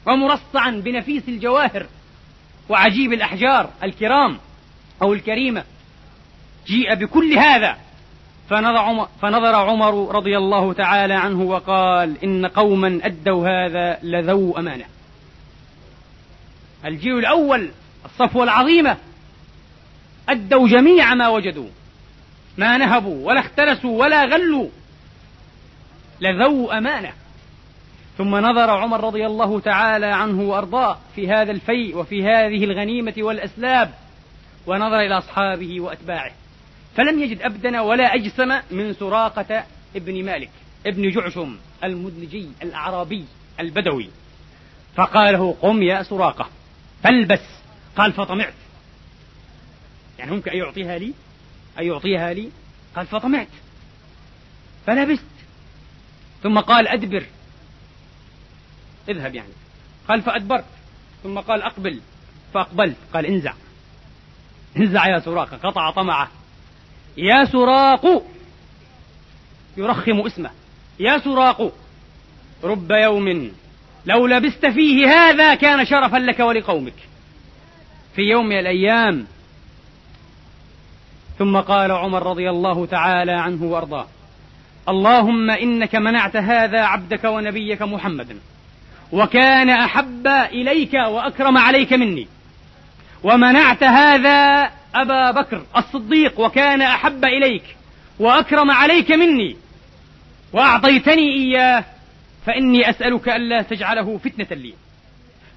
ومرصعا 0.06 0.70
بنفيس 0.70 1.28
الجواهر 1.28 1.86
وعجيب 2.68 3.12
الأحجار 3.12 3.70
الكرام 3.82 4.38
أو 5.02 5.12
الكريمة. 5.12 5.64
جيء 6.66 6.94
بكل 6.94 7.38
هذا 7.38 7.76
فنظر 8.50 8.76
عمر, 8.76 9.08
فنظر 9.22 9.54
عمر 9.54 10.14
رضي 10.14 10.38
الله 10.38 10.72
تعالى 10.72 11.14
عنه 11.14 11.42
وقال 11.42 12.24
إن 12.24 12.46
قوما 12.46 13.00
أدوا 13.02 13.48
هذا 13.48 13.98
لذو 14.02 14.58
أمانة. 14.58 14.84
الجيل 16.84 17.18
الأول 17.18 17.70
الصفوة 18.04 18.44
العظيمة 18.44 18.96
أدوا 20.28 20.68
جميع 20.68 21.14
ما 21.14 21.28
وجدوا. 21.28 21.68
ما 22.58 22.78
نهبوا 22.78 23.28
ولا 23.28 23.40
اختلسوا 23.40 24.00
ولا 24.00 24.24
غلوا. 24.24 24.68
لذو 26.20 26.70
أمانة. 26.70 27.12
ثم 28.18 28.36
نظر 28.36 28.70
عمر 28.70 29.04
رضي 29.04 29.26
الله 29.26 29.60
تعالى 29.60 30.06
عنه 30.06 30.42
وأرضاه 30.42 30.98
في 31.16 31.28
هذا 31.30 31.50
الفيء 31.50 31.96
وفي 31.96 32.22
هذه 32.22 32.64
الغنيمة 32.64 33.14
والأسلاب 33.18 33.94
ونظر 34.66 35.00
إلى 35.00 35.18
أصحابه 35.18 35.80
وأتباعه. 35.80 36.32
فلم 36.96 37.22
يجد 37.22 37.42
أبدن 37.42 37.76
ولا 37.76 38.14
أجسم 38.14 38.60
من 38.70 38.94
سراقة 38.94 39.64
ابن 39.96 40.24
مالك 40.24 40.50
ابن 40.86 41.10
جعشم 41.10 41.56
المدلجي 41.84 42.48
الأعرابي 42.62 43.24
البدوي. 43.60 44.10
فقال 44.94 45.34
له 45.34 45.56
قم 45.62 45.82
يا 45.82 46.02
سراقة 46.02 46.48
فالبس. 47.02 47.40
قال 47.96 48.12
فطمعت. 48.12 48.54
يعني 50.18 50.30
ممكن 50.30 50.50
أن 50.50 50.56
يعطيها 50.58 50.98
لي؟ 50.98 51.12
أن 51.78 51.86
يعطيها 51.86 52.32
لي؟ 52.32 52.50
قال 52.96 53.06
فطمعت. 53.06 53.48
فلبست. 54.86 55.24
ثم 56.42 56.58
قال 56.58 56.88
أدبر. 56.88 57.26
اذهب 59.08 59.34
يعني. 59.34 59.52
قال 60.08 60.22
فأدبرت. 60.22 60.64
ثم 61.22 61.38
قال 61.38 61.62
أقبل. 61.62 62.00
فأقبلت. 62.54 62.96
قال 63.14 63.26
انزع. 63.26 63.52
انزع 64.76 65.06
يا 65.06 65.20
سراقة 65.20 65.56
قطع 65.56 65.90
طمعه. 65.90 66.30
يا 67.16 67.44
سراق. 67.44 68.22
يرخم 69.76 70.20
اسمه. 70.20 70.50
يا 71.00 71.18
سراق. 71.18 71.72
رب 72.64 72.90
يوم 72.90 73.52
لو 74.06 74.26
لبست 74.26 74.66
فيه 74.66 75.06
هذا 75.06 75.54
كان 75.54 75.86
شرفا 75.86 76.16
لك 76.16 76.40
ولقومك. 76.40 76.94
في 78.16 78.22
يوم 78.22 78.46
من 78.46 78.58
الأيام 78.58 79.26
ثم 81.38 81.56
قال 81.56 81.92
عمر 81.92 82.26
رضي 82.26 82.50
الله 82.50 82.86
تعالى 82.86 83.32
عنه 83.32 83.64
وأرضاه 83.64 84.06
اللهم 84.88 85.50
إنك 85.50 85.94
منعت 85.94 86.36
هذا 86.36 86.80
عبدك 86.80 87.24
ونبيك 87.24 87.82
محمدا 87.82 88.38
وكان 89.12 89.70
أحب 89.70 90.26
إليك 90.26 90.94
وأكرم 90.94 91.58
عليك 91.58 91.92
مني 91.92 92.28
ومنعت 93.24 93.82
هذا 93.82 94.70
أبا 94.94 95.30
بكر 95.30 95.62
الصديق 95.76 96.40
وكان 96.40 96.82
أحب 96.82 97.24
إليك 97.24 97.76
وأكرم 98.18 98.70
عليك 98.70 99.12
مني 99.12 99.56
وأعطيتني 100.52 101.32
إياه 101.32 101.84
فإني 102.46 102.90
أسألك 102.90 103.28
ألا 103.28 103.62
تجعله 103.62 104.18
فتنة 104.18 104.56
لي. 104.58 104.74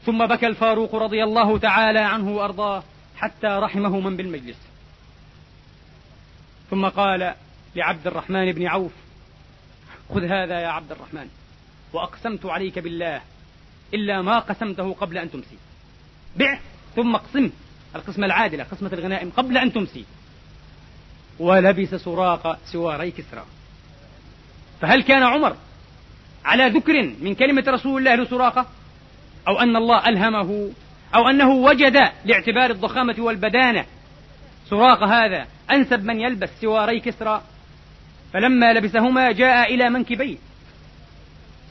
ثم 0.06 0.26
بكى 0.26 0.48
الفاروق 0.48 0.96
رضي 0.96 1.24
الله 1.24 1.58
تعالى 1.58 2.00
عنه 2.00 2.32
وأرضاه 2.32 2.84
حتى 3.17 3.48
رحمه 3.48 4.00
من 4.00 4.17
بالمجلس. 4.17 4.70
ثم 6.71 6.86
قال 6.86 7.34
لعبد 7.75 8.07
الرحمن 8.07 8.51
بن 8.51 8.67
عوف 8.67 8.91
خذ 10.10 10.23
هذا 10.23 10.60
يا 10.60 10.67
عبد 10.67 10.91
الرحمن 10.91 11.27
وأقسمت 11.93 12.45
عليك 12.45 12.79
بالله 12.79 13.21
إلا 13.93 14.21
ما 14.21 14.39
قسمته 14.39 14.93
قبل 14.93 15.17
أن 15.17 15.31
تمسي. 15.31 15.57
بع 16.36 16.60
ثم 16.95 17.15
اقسم 17.15 17.49
القسمة 17.95 18.25
العادلة 18.25 18.63
قسمة 18.63 18.93
الغنائم 18.93 19.29
قبل 19.38 19.57
أن 19.57 19.73
تمسي. 19.73 20.05
ولبس 21.39 21.95
سراق 21.95 22.60
سواري 22.65 23.12
كسرى. 23.12 23.45
فهل 24.81 25.03
كان 25.03 25.23
عمر 25.23 25.55
على 26.45 26.67
ذكر 26.67 27.13
من 27.21 27.36
كلمة 27.36 27.63
رسول 27.67 27.99
الله 27.99 28.23
لسراقة 28.23 28.65
أو 29.47 29.60
أن 29.60 29.75
الله 29.75 30.10
ألهمه؟ 30.10 30.71
أو 31.15 31.29
أنه 31.29 31.49
وجد 31.49 32.12
لاعتبار 32.25 32.71
الضخامة 32.71 33.15
والبدانة 33.19 33.86
سراقة 34.71 35.25
هذا 35.25 35.47
أنسب 35.71 36.03
من 36.03 36.19
يلبس 36.19 36.49
سواري 36.62 36.99
كسرى 36.99 37.41
فلما 38.34 38.73
لبسهما 38.73 39.31
جاء 39.31 39.73
إلى 39.73 39.89
منكبيه. 39.89 40.38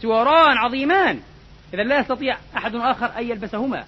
سواران 0.02 0.56
عظيمان. 0.56 1.20
إذا 1.74 1.82
لا 1.82 2.00
يستطيع 2.00 2.38
أحد 2.56 2.74
آخر 2.74 3.18
أن 3.18 3.30
يلبسهما. 3.30 3.84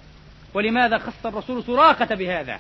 ولماذا 0.55 0.99
خص 0.99 1.27
الرسول 1.27 1.65
سراقة 1.65 2.15
بهذا؟ 2.15 2.59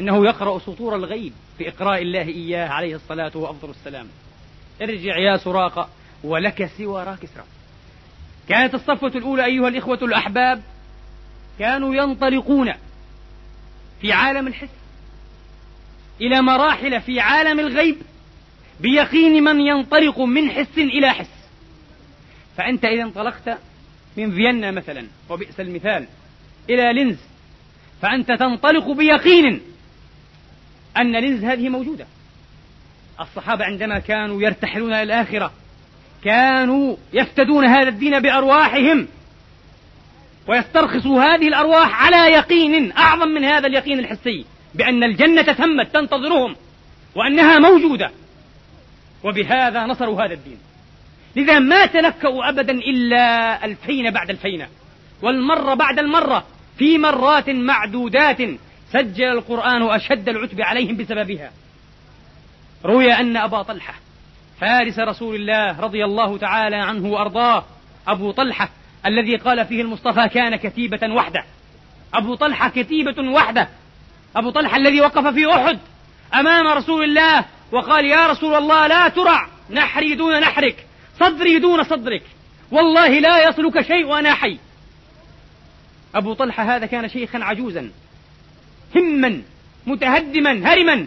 إنه 0.00 0.24
يقرأ 0.26 0.58
سطور 0.58 0.96
الغيب 0.96 1.32
في 1.58 1.68
إقراء 1.68 2.02
الله 2.02 2.22
إياه 2.22 2.68
عليه 2.68 2.94
الصلاة 2.94 3.32
وأفضل 3.34 3.70
السلام. 3.70 4.06
ارجع 4.82 5.16
يا 5.18 5.36
سراقة 5.36 5.88
ولك 6.24 6.70
سوارا 6.78 7.14
كسرى 7.22 7.44
كانت 8.48 8.74
الصفوة 8.74 9.12
الأولى 9.14 9.44
أيها 9.44 9.68
الإخوة 9.68 9.98
الأحباب 10.02 10.62
كانوا 11.58 11.94
ينطلقون 11.94 12.72
في 14.00 14.12
عالم 14.12 14.46
الحس. 14.46 14.79
إلى 16.20 16.42
مراحل 16.42 17.00
في 17.00 17.20
عالم 17.20 17.60
الغيب 17.60 17.96
بيقين 18.80 19.44
من 19.44 19.60
ينطلق 19.60 20.20
من 20.20 20.50
حس 20.50 20.78
إلى 20.78 21.10
حس. 21.10 21.30
فأنت 22.56 22.84
إذا 22.84 23.02
انطلقت 23.02 23.58
من 24.16 24.30
فيينا 24.30 24.70
مثلا 24.70 25.06
وبئس 25.30 25.60
المثال 25.60 26.06
إلى 26.70 26.92
لينز 26.92 27.18
فأنت 28.02 28.32
تنطلق 28.32 28.90
بيقين 28.90 29.60
أن 30.96 31.16
لينز 31.16 31.44
هذه 31.44 31.68
موجودة. 31.68 32.06
الصحابة 33.20 33.64
عندما 33.64 33.98
كانوا 33.98 34.42
يرتحلون 34.42 34.92
إلى 34.92 35.02
الآخرة 35.02 35.52
كانوا 36.24 36.96
يفتدون 37.12 37.64
هذا 37.64 37.88
الدين 37.88 38.20
بأرواحهم 38.20 39.08
ويسترخصوا 40.48 41.22
هذه 41.22 41.48
الأرواح 41.48 42.04
على 42.04 42.32
يقين 42.32 42.92
أعظم 42.92 43.28
من 43.28 43.44
هذا 43.44 43.66
اليقين 43.66 43.98
الحسي. 43.98 44.44
بأن 44.74 45.04
الجنة 45.04 45.42
تمت 45.42 45.94
تنتظرهم 45.94 46.56
وأنها 47.14 47.58
موجودة. 47.58 48.10
وبهذا 49.24 49.86
نصروا 49.86 50.24
هذا 50.24 50.34
الدين. 50.34 50.58
لذا 51.36 51.58
ما 51.58 51.86
تلكأوا 51.86 52.48
أبدا 52.48 52.72
إلا 52.72 53.64
الفين 53.64 54.10
بعد 54.10 54.30
الفين 54.30 54.66
والمرة 55.22 55.74
بعد 55.74 55.98
المرة 55.98 56.44
في 56.78 56.98
مرات 56.98 57.50
معدودات 57.50 58.38
سجل 58.92 59.24
القرآن 59.24 59.82
أشد 59.82 60.28
العتب 60.28 60.60
عليهم 60.60 60.96
بسببها. 60.96 61.50
روي 62.84 63.12
أن 63.12 63.36
أبا 63.36 63.62
طلحة 63.62 63.94
فارس 64.60 64.98
رسول 64.98 65.34
الله 65.34 65.80
رضي 65.80 66.04
الله 66.04 66.38
تعالى 66.38 66.76
عنه 66.76 67.06
وأرضاه 67.06 67.64
أبو 68.08 68.30
طلحة 68.30 68.70
الذي 69.06 69.36
قال 69.36 69.66
فيه 69.66 69.82
المصطفى 69.82 70.28
كان 70.28 70.56
كتيبة 70.56 71.14
وحده. 71.14 71.44
أبو 72.14 72.34
طلحة 72.34 72.68
كتيبة 72.68 73.30
وحده. 73.30 73.68
أبو 74.36 74.50
طلحة 74.50 74.76
الذي 74.76 75.00
وقف 75.00 75.26
في 75.26 75.54
أحد 75.54 75.78
أمام 76.34 76.66
رسول 76.66 77.04
الله 77.04 77.44
وقال 77.72 78.04
يا 78.04 78.26
رسول 78.26 78.54
الله 78.54 78.86
لا 78.86 79.08
ترع 79.08 79.48
نحري 79.70 80.14
دون 80.14 80.40
نحرك 80.40 80.86
صدري 81.20 81.58
دون 81.58 81.84
صدرك 81.84 82.22
والله 82.70 83.08
لا 83.08 83.48
يصلك 83.48 83.82
شيء 83.82 84.06
وأنا 84.06 84.34
حي. 84.34 84.58
أبو 86.14 86.34
طلحة 86.34 86.76
هذا 86.76 86.86
كان 86.86 87.08
شيخا 87.08 87.38
عجوزا 87.38 87.90
هما 88.96 89.42
متهدما 89.86 90.72
هرما. 90.72 91.06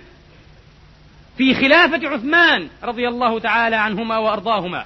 في 1.38 1.54
خلافة 1.54 2.08
عثمان 2.08 2.68
رضي 2.84 3.08
الله 3.08 3.40
تعالى 3.40 3.76
عنهما 3.76 4.18
وأرضاهما 4.18 4.86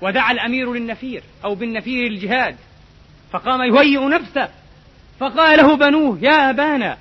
ودعا 0.00 0.32
الأمير 0.32 0.72
للنفير 0.72 1.22
أو 1.44 1.54
بالنفير 1.54 2.06
الجهاد 2.06 2.56
فقام 3.32 3.62
يهيئ 3.62 4.08
نفسه 4.08 4.48
فقال 5.20 5.58
له 5.58 5.76
بنوه 5.76 6.18
يا 6.22 6.50
أبانا 6.50 6.98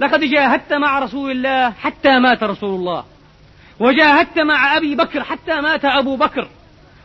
لقد 0.00 0.20
جاهدت 0.20 0.72
مع 0.72 0.98
رسول 0.98 1.30
الله 1.30 1.70
حتى 1.70 2.18
مات 2.18 2.42
رسول 2.42 2.74
الله. 2.74 3.04
وجاهدت 3.80 4.38
مع 4.38 4.76
أبي 4.76 4.94
بكر 4.94 5.24
حتى 5.24 5.60
مات 5.60 5.84
أبو 5.84 6.16
بكر. 6.16 6.48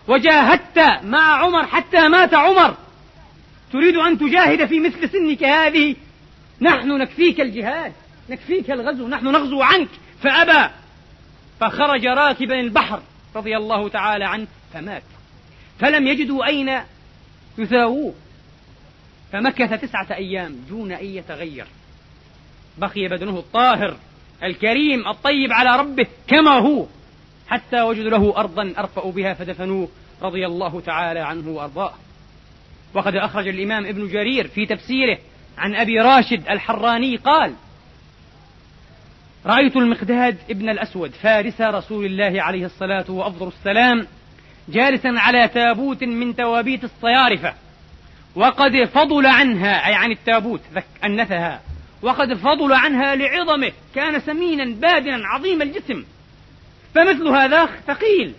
وجاهدت 0.07 0.79
مع 1.03 1.43
عمر 1.43 1.67
حتى 1.67 2.07
مات 2.07 2.33
عمر. 2.33 2.75
تريد 3.73 3.95
أن 3.95 4.17
تجاهد 4.17 4.65
في 4.65 4.79
مثل 4.79 5.09
سنك 5.09 5.43
هذه؟ 5.43 5.95
نحن 6.61 6.97
نكفيك 6.97 7.41
الجهاد 7.41 7.93
نكفيك 8.29 8.71
الغزو 8.71 9.07
نحن 9.07 9.27
نغزو 9.27 9.61
عنك. 9.61 9.89
فأبى 10.23 10.73
فخرج 11.59 12.05
راكبا 12.05 12.59
البحر 12.59 13.01
رضي 13.35 13.57
الله 13.57 13.89
تعالى 13.89 14.25
عنه 14.25 14.47
فمات. 14.73 15.03
فلم 15.79 16.07
يجدوا 16.07 16.45
أين 16.45 16.79
يثاووه. 17.57 18.13
فمكث 19.31 19.81
تسعة 19.81 20.07
أيام 20.11 20.55
دون 20.69 20.91
أن 20.91 21.05
يتغير. 21.05 21.65
بقي 22.77 23.07
بدنه 23.07 23.39
الطاهر 23.39 23.97
الكريم 24.43 25.07
الطيب 25.07 25.51
على 25.51 25.79
ربه 25.79 26.07
كما 26.27 26.51
هو. 26.51 26.85
حتى 27.47 27.81
وجدوا 27.81 28.09
له 28.09 28.37
أرضا 28.37 28.73
أرفأوا 28.77 29.11
بها 29.11 29.33
فدفنوه 29.33 29.89
رضي 30.21 30.45
الله 30.45 30.81
تعالى 30.81 31.19
عنه 31.19 31.49
وأرضاه. 31.49 31.93
وقد 32.93 33.15
أخرج 33.15 33.47
الإمام 33.47 33.85
ابن 33.85 34.07
جرير 34.07 34.47
في 34.47 34.65
تفسيره 34.65 35.17
عن 35.57 35.75
أبي 35.75 35.99
راشد 35.99 36.47
الحراني 36.49 37.15
قال 37.15 37.53
رأيت 39.45 39.75
المقداد 39.75 40.37
ابن 40.49 40.69
الأسود 40.69 41.11
فارس 41.11 41.61
رسول 41.61 42.05
الله 42.05 42.41
عليه 42.41 42.65
الصلاة 42.65 43.11
وأفضل 43.11 43.47
السلام 43.47 44.07
جالسا 44.69 45.07
على 45.07 45.47
تابوت 45.47 46.03
من 46.03 46.35
توابيت 46.35 46.83
الصيارفة 46.83 47.53
وقد 48.35 48.85
فضل 48.93 49.25
عنها 49.25 49.87
أي 49.87 49.93
عن 49.93 50.11
التابوت 50.11 50.61
أنثها. 51.03 51.61
وقد 52.05 52.33
فضل 52.33 52.73
عنها 52.73 53.15
لعظمه 53.15 53.71
كان 53.95 54.21
سمينا 54.21 54.65
بادنا 54.65 55.27
عظيم 55.27 55.61
الجسم. 55.61 56.05
فمثل 56.95 57.27
هذا 57.27 57.65
ثقيل. 57.87 58.33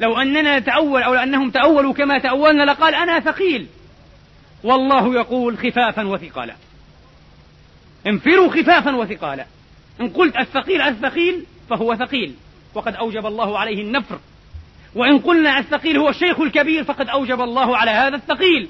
لو 0.00 0.20
أننا 0.20 0.58
نتأول 0.58 1.02
أو 1.02 1.14
أنهم 1.14 1.50
تأولوا 1.50 1.92
كما 1.92 2.18
تأولنا 2.18 2.62
لقال 2.62 2.94
أنا 2.94 3.20
ثقيل. 3.20 3.66
والله 4.64 5.14
يقول 5.14 5.58
خفافا 5.58 6.06
وثقالا. 6.06 6.54
انفروا 8.06 8.50
خفافا 8.50 8.96
وثقالا. 8.96 9.46
إن 10.00 10.08
قلت 10.08 10.36
الثقيل 10.36 10.80
الثقيل 10.80 11.44
فهو 11.70 11.96
ثقيل. 11.96 12.34
وقد 12.74 12.94
أوجب 12.94 13.26
الله 13.26 13.58
عليه 13.58 13.82
النفر. 13.82 14.18
وإن 14.94 15.18
قلنا 15.18 15.58
الثقيل 15.58 15.98
هو 15.98 16.08
الشيخ 16.08 16.40
الكبير 16.40 16.84
فقد 16.84 17.08
أوجب 17.08 17.40
الله 17.40 17.76
على 17.76 17.90
هذا 17.90 18.16
الثقيل. 18.16 18.68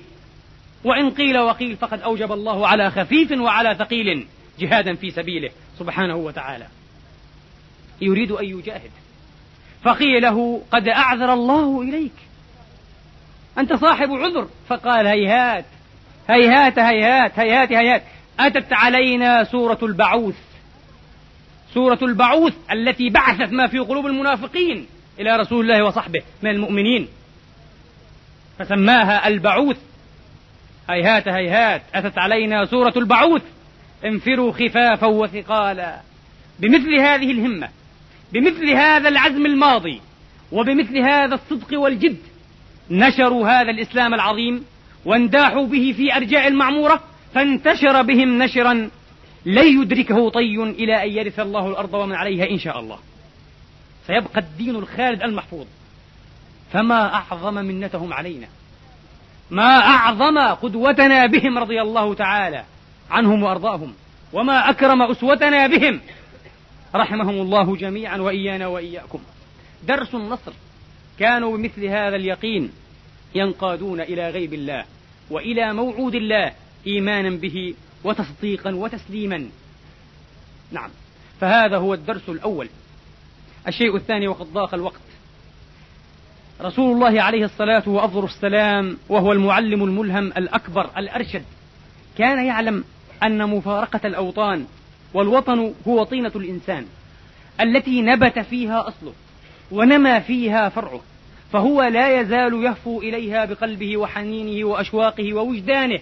وإن 0.85 1.11
قيل 1.11 1.39
وقيل 1.39 1.77
فقد 1.77 2.03
أوجب 2.03 2.33
الله 2.33 2.69
على 2.69 2.91
خفيف 2.91 3.33
وعلى 3.33 3.75
ثقيل 3.79 4.27
جهادا 4.59 4.95
في 4.95 5.11
سبيله 5.11 5.51
سبحانه 5.79 6.17
وتعالى. 6.17 6.67
يريد 8.01 8.33
أن 8.33 8.45
يجاهد. 8.45 8.91
فقيل 9.83 10.23
له 10.23 10.63
قد 10.73 10.89
أعذر 10.89 11.33
الله 11.33 11.83
إليك. 11.83 12.13
أنت 13.59 13.73
صاحب 13.73 14.11
عذر. 14.11 14.49
فقال 14.69 15.07
هيهات. 15.07 15.65
هيهات 16.29 16.79
هيهات 16.79 17.39
هيهات 17.39 17.73
هيهات. 17.73 18.03
أتت 18.41 18.73
علينا 18.73 19.45
سورة 19.45 19.79
البعوث. 19.83 20.39
سورة 21.75 21.99
البعوث 22.03 22.55
التي 22.73 23.11
بعثت 23.11 23.53
ما 23.53 23.67
في 23.67 23.79
قلوب 23.79 24.07
المنافقين 24.07 24.87
إلى 25.21 25.37
رسول 25.37 25.61
الله 25.61 25.85
وصحبه 25.85 26.23
من 26.43 26.51
المؤمنين. 26.51 27.09
فسماها 28.59 29.29
البعوث. 29.29 29.90
هيهات 30.95 31.29
هيهات. 31.29 31.83
أتت 31.95 32.19
علينا 32.19 32.65
سورة 32.65 32.93
البعوث. 32.97 33.43
انفروا 34.05 34.53
خفافا 34.53 35.07
وثقالا. 35.07 36.01
بمثل 36.61 36.95
هذه 36.95 37.31
الهمة 37.31 37.69
بمثل 38.33 38.71
هذا 38.71 39.09
العزم 39.09 39.47
الماضي 39.47 40.01
وبمثل 40.53 40.99
هذا 40.99 41.35
الصدق 41.35 41.81
والجد 41.81 42.19
نشروا 42.91 43.49
هذا 43.49 43.71
الإسلام 43.71 44.15
العظيم 44.15 44.65
وانداحوا 45.05 45.67
به 45.67 45.95
في 45.97 46.17
أرجاء 46.17 46.49
المعمورة 46.49 47.03
فانتشر 47.35 48.03
بهم 48.03 48.43
نشرا 48.43 48.91
لن 49.47 49.81
يدركه 49.83 50.31
طي 50.31 50.57
إلى 50.63 51.03
أن 51.05 51.11
يرث 51.11 51.41
الله 51.41 51.69
الأرض 51.69 51.95
ومن 51.95 52.15
عليها 52.15 52.51
إن 52.51 52.59
شاء 52.59 52.81
الله. 52.81 52.99
سيبقى 54.07 54.41
الدين 54.41 54.77
الخالد 54.77 55.23
المحفوظ 55.23 55.67
فما 56.73 57.15
أعظم 57.15 57.55
منتهم 57.55 58.13
علينا. 58.13 58.47
ما 59.51 59.79
أعظم 59.79 60.39
قدوتنا 60.39 61.27
بهم 61.27 61.59
رضي 61.59 61.83
الله 61.83 62.15
تعالى 62.15 62.65
عنهم 63.11 63.43
وأرضاهم 63.43 63.95
وما 64.33 64.71
أكرم 64.71 65.03
أسوتنا 65.03 65.67
بهم. 65.67 66.01
رحمهم 66.95 67.41
الله 67.41 67.77
جميعا 67.77 68.17
وإيانا 68.17 68.67
وإياكم. 68.67 69.19
درس 69.89 70.15
النصر. 70.15 70.53
كانوا 71.19 71.57
بمثل 71.57 71.85
هذا 71.85 72.17
اليقين 72.17 72.73
ينقادون 73.35 74.01
إلى 74.01 74.31
غيب 74.31 74.55
الله 74.55 74.85
وإلى 75.31 75.73
موعود 75.73 76.15
الله 76.15 76.53
إيمانا 76.87 77.31
به 77.31 77.75
وتصديقا 78.05 78.75
وتسليما. 78.75 79.49
نعم. 80.73 80.91
فهذا 81.41 81.77
هو 81.77 81.95
الدرس 81.95 82.29
الأول. 82.29 82.69
الشيء 83.69 83.97
الثاني 83.97 84.29
وقد 84.29 84.47
ضاق 84.53 84.75
الوقت. 84.75 85.10
رسول 86.63 86.93
الله 86.93 87.23
عليه 87.23 87.45
الصلاة 87.45 87.83
وأفضل 87.89 88.25
السلام 88.25 88.99
وهو 89.09 89.33
المعلم 89.33 89.85
الملهم 89.85 90.27
الأكبر 90.27 90.91
الأرشد. 90.97 91.45
كان 92.19 92.47
يعلم 92.47 92.85
أن 93.23 93.49
مفارقة 93.49 94.01
الأوطان 94.05 94.67
والوطن 95.15 95.75
هو 95.89 96.05
طينة 96.05 96.33
الإنسان 96.37 96.87
التي 97.61 98.03
نبت 98.03 98.39
فيها 98.39 98.89
أصله 98.89 99.13
ونمى 99.71 100.21
فيها 100.21 100.69
فرعه 100.69 101.01
فهو 101.53 101.83
لا 101.83 102.21
يزال 102.21 102.65
يهفو 102.65 103.01
إليها 103.01 103.45
بقلبه 103.45 103.97
وحنينه 103.97 104.67
وأشواقه 104.67 105.35
ووجدانه 105.35 105.99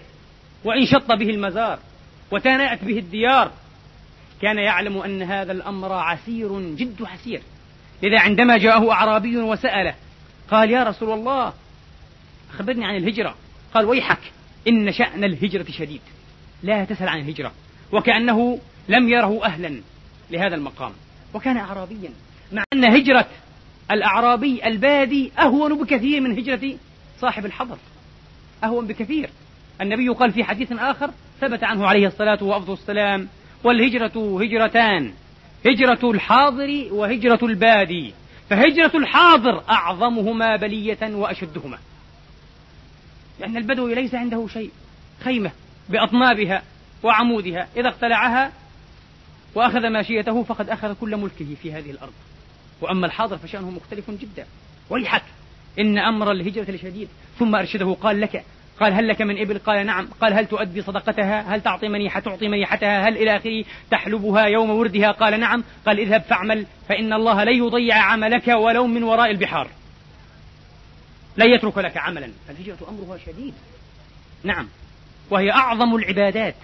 وإن 0.65 0.87
شط 0.87 1.13
به 1.13 1.31
المزار 1.31 1.79
وتناءت 2.31 2.85
به 2.85 2.99
الديار. 2.99 3.51
كان 4.43 4.59
يعلم 4.59 4.99
أن 4.99 5.23
هذا 5.23 5.53
الأمر 5.53 5.93
عسير 5.93 6.61
جد 6.61 7.03
عسير 7.03 7.43
لذا 8.03 8.21
عندما 8.21 8.57
جاءه 8.57 8.93
أعرابي 8.93 9.37
وسأله 9.37 9.95
قال 10.51 10.71
يا 10.71 10.85
رسول 10.85 11.13
الله 11.13 11.53
أخبرني 12.55 12.85
عن 12.85 12.97
الهجرة. 12.97 13.35
قال 13.75 13.85
ويحك 13.85 14.21
إن 14.69 14.93
شأن 14.93 15.25
الهجرة 15.25 15.67
شديد 15.71 16.01
لا 16.63 16.85
تسأل 16.85 17.09
عن 17.09 17.21
الهجرة 17.21 17.53
وكأنه 17.93 18.59
لم 18.89 19.09
يره 19.09 19.45
أهلا 19.45 19.81
لهذا 20.31 20.55
المقام. 20.55 20.93
وكان 21.35 21.57
أعرابيا 21.57 22.11
مع 22.53 22.65
أن 22.73 22.85
هجرة 22.85 23.27
الأعرابي 23.91 24.67
البادي 24.67 25.33
أهون 25.39 25.83
بكثير 25.83 26.21
من 26.21 26.39
هجرة 26.39 26.77
صاحب 27.21 27.47
الحضر 27.47 27.79
أهون 28.65 28.87
بكثير. 28.87 29.31
النبي 29.81 30.09
قال 30.09 30.33
في 30.33 30.45
حديث 30.45 30.73
آخر 30.73 31.11
ثبت 31.41 31.65
عنه 31.65 31.87
عليه 31.87 32.07
الصلاة 32.07 32.43
والسلام 32.43 33.29
والهجرة 33.65 34.41
هجرتان 34.43 35.13
هجرة 35.67 36.11
الحاضر 36.11 36.89
وهجرة 36.91 37.39
البادي. 37.43 38.15
فهجرة 38.51 38.93
الحاضر 38.95 39.63
أعظمهما 39.71 40.57
بلية 40.57 40.99
وأشدهما. 41.03 41.79
لأن 43.41 43.57
البدوي 43.57 43.95
ليس 43.95 44.15
عنده 44.15 44.47
شيء. 44.53 44.71
خيمة 45.25 45.51
بأطنابها 45.89 46.63
وعمودها. 47.03 47.69
إذا 47.77 47.89
اقتلعها 47.89 48.53
وأخذ 49.55 49.89
ماشيته 49.89 50.43
فقد 50.43 50.71
أخذ 50.71 50.95
كل 51.01 51.17
ملكه 51.17 51.55
في 51.63 51.73
هذه 51.73 51.91
الأرض. 51.91 52.13
وأما 52.81 53.07
الحاضر 53.07 53.39
فشأنه 53.39 53.71
مختلف 53.71 54.11
جدا. 54.11 54.47
ويحك 54.91 55.25
إن 55.79 55.99
أمر 55.99 56.33
الهجرة 56.33 56.71
لشديد. 56.71 57.09
ثم 57.39 57.55
أرشده 57.55 57.97
قال 58.01 58.21
لك 58.21 58.45
قال 58.81 58.93
هل 58.93 59.09
لك 59.09 59.23
من 59.23 59.39
إبل؟ 59.41 59.59
قال 59.59 59.87
نعم. 59.87 60.09
قال 60.21 60.35
هل 60.35 60.47
تؤدي 60.47 60.83
صدقتها؟ 60.83 61.55
هل 61.55 61.61
تعطي 61.61 61.89
منيحة؟ 61.89 62.21
تعطي 62.21 62.49
منيحتها؟ 62.49 63.09
هل 63.09 63.17
إلى 63.17 63.37
آخره؟ 63.37 63.65
تحلبها 63.91 64.45
يوم 64.45 64.71
وردها؟ 64.71 65.11
قال 65.11 65.41
نعم. 65.41 65.65
قال 65.87 66.01
اذهب 66.01 66.23
فاعمل 66.23 66.67
فإن 66.89 67.13
الله 67.13 67.45
لن 67.45 67.65
يضيع 67.65 67.97
عملك 67.97 68.49
ولو 68.49 68.87
من 68.87 69.03
وراء 69.03 69.31
البحار. 69.31 69.69
لن 71.37 71.51
يترك 71.51 71.79
لك 71.79 71.97
عملا. 71.97 72.31
فالهجرة 72.49 72.79
أمرها 72.89 73.19
شديد. 73.27 73.55
نعم. 74.45 74.69
وهي 75.31 75.51
أعظم 75.51 75.97
العبادات. 75.97 76.55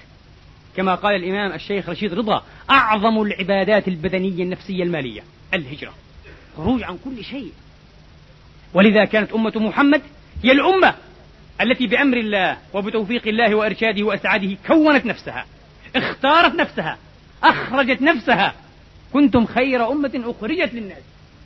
كما 0.77 0.95
قال 0.95 1.15
الإمام 1.15 1.53
الشيخ 1.53 1.89
رشيد 1.89 2.15
رضا 2.15 2.45
أعظم 2.71 3.23
العبادات 3.23 3.89
البدنية 3.89 4.43
النفسية 4.43 4.83
المالية. 4.83 5.23
الهجرة. 5.55 5.95
خروج 6.57 6.83
عن 6.83 6.99
كل 7.05 7.25
شيء. 7.25 7.53
ولذا 8.75 9.05
كانت 9.05 9.33
أمة 9.33 9.53
محمد 9.57 10.03
هي 10.45 10.53
الأمة 10.53 10.95
التي 11.61 11.87
بأمر 11.87 12.17
الله 12.17 12.57
وبتوفيق 12.75 13.29
الله 13.29 13.55
وإرشاده 13.55 14.05
وأسعاده 14.05 14.57
كونت 14.67 15.07
نفسها 15.07 15.47
اختارت 15.97 16.55
نفسها 16.55 16.99
أخرجت 17.45 18.03
نفسها. 18.03 18.55
كنتم 19.13 19.47
خير 19.47 19.93
أمة 19.93 20.23
أخرجت 20.25 20.75
للناس. 20.75 21.03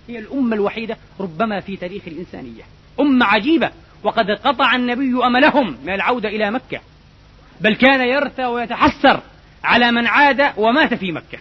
هي 0.09 0.19
الأمة 0.19 0.57
الوحيدة 0.57 0.97
ربما 1.21 1.61
في 1.61 1.77
تاريخ 1.77 2.03
الإنسانية. 2.07 2.63
أمة 3.01 3.27
عجيبة 3.27 3.71
وقد 4.03 4.31
قطع 4.31 4.75
النبي 4.75 5.27
أملهم 5.27 5.77
من 5.85 5.93
العودة 5.93 6.29
إلى 6.29 6.51
مكة. 6.51 6.81
بل 7.61 7.75
كان 7.75 8.01
يرثى 8.01 8.45
ويتحسر 8.45 9.21
على 9.65 9.93
من 9.93 10.07
عاد 10.07 10.53
ومات 10.57 10.95
في 10.95 11.13
مكة. 11.13 11.39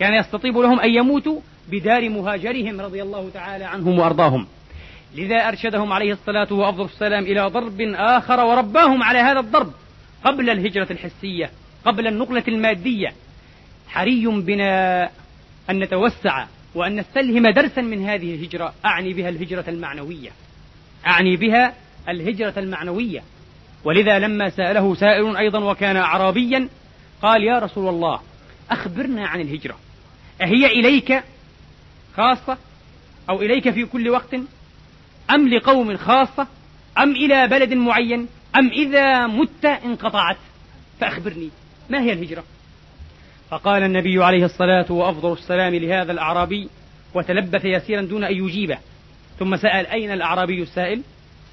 كان 0.00 0.14
يستطيب 0.14 0.58
لهم 0.58 0.80
أن 0.80 0.90
يموتوا 0.90 1.40
بدار 1.70 2.08
مهاجرهم 2.08 2.80
رضي 2.80 3.02
الله 3.02 3.30
تعالى 3.34 3.64
عنهم 3.64 3.98
وأرضاهم. 3.98 4.46
لذا 5.14 5.48
أرشدهم 5.48 5.92
عليه 5.92 6.12
الصلاة 6.12 6.52
وأفضل 6.52 6.84
السلام 6.84 7.24
إلى 7.24 7.40
ضرب 7.40 7.80
آخر 7.94 8.40
ورباهم 8.40 9.02
على 9.02 9.18
هذا 9.18 9.40
الضرب 9.40 9.72
قبل 10.24 10.50
الهجرة 10.50 10.86
الحسية 10.90 11.50
قبل 11.84 12.06
النقلة 12.06 12.44
المادية. 12.48 13.12
حري 13.88 14.26
بنا 14.26 15.04
أن 15.70 15.78
نتوسع 15.78 16.46
وأن 16.74 16.96
نستلهم 16.96 17.48
درسا 17.48 17.80
من 17.80 18.04
هذه 18.04 18.34
الهجرة. 18.34 18.74
أعني 18.84 19.12
بها 19.12 19.28
الهجرة 19.28 19.64
المعنوية. 19.68 20.30
أعني 21.06 21.36
بها 21.36 21.74
الهجرة 22.08 22.54
المعنوية. 22.56 23.22
ولذا 23.84 24.18
لما 24.18 24.50
سأله 24.50 24.94
سائل 24.94 25.36
أيضا 25.36 25.58
وكان 25.58 25.96
أعرابيا 25.96 26.68
قال 27.22 27.44
يا 27.44 27.58
رسول 27.58 27.88
الله 27.88 28.20
أخبرنا 28.70 29.26
عن 29.26 29.40
الهجرة. 29.40 29.78
أهي 30.42 30.66
إليك 30.66 31.22
خاصة 32.16 32.58
أو 33.30 33.42
إليك 33.42 33.70
في 33.70 33.84
كل 33.84 34.08
وقت؟ 34.08 34.34
أم 35.30 35.48
لقوم 35.48 35.96
خاصة 35.96 36.46
أم 36.98 37.10
إلى 37.10 37.48
بلد 37.48 37.74
معين 37.74 38.26
أم 38.56 38.68
إذا 38.68 39.26
مت 39.26 39.64
انقطعت. 39.64 40.36
فأخبرني 41.00 41.50
ما 41.90 42.00
هي 42.00 42.12
الهجرة؟ 42.12 42.44
فقال 43.50 43.82
النبي 43.82 44.24
عليه 44.24 44.44
الصلاة 44.44 44.92
وأفضل 44.92 45.32
السلام 45.32 45.74
لهذا 45.74 46.12
الأعرابي 46.12 46.68
وتلبث 47.14 47.64
يسيرا 47.64 48.02
دون 48.02 48.24
أن 48.24 48.32
يجيبه. 48.32 48.78
ثم 49.38 49.56
سأل 49.56 49.86
أين 49.86 50.12
الأعرابي 50.12 50.62
السائل؟ 50.62 51.02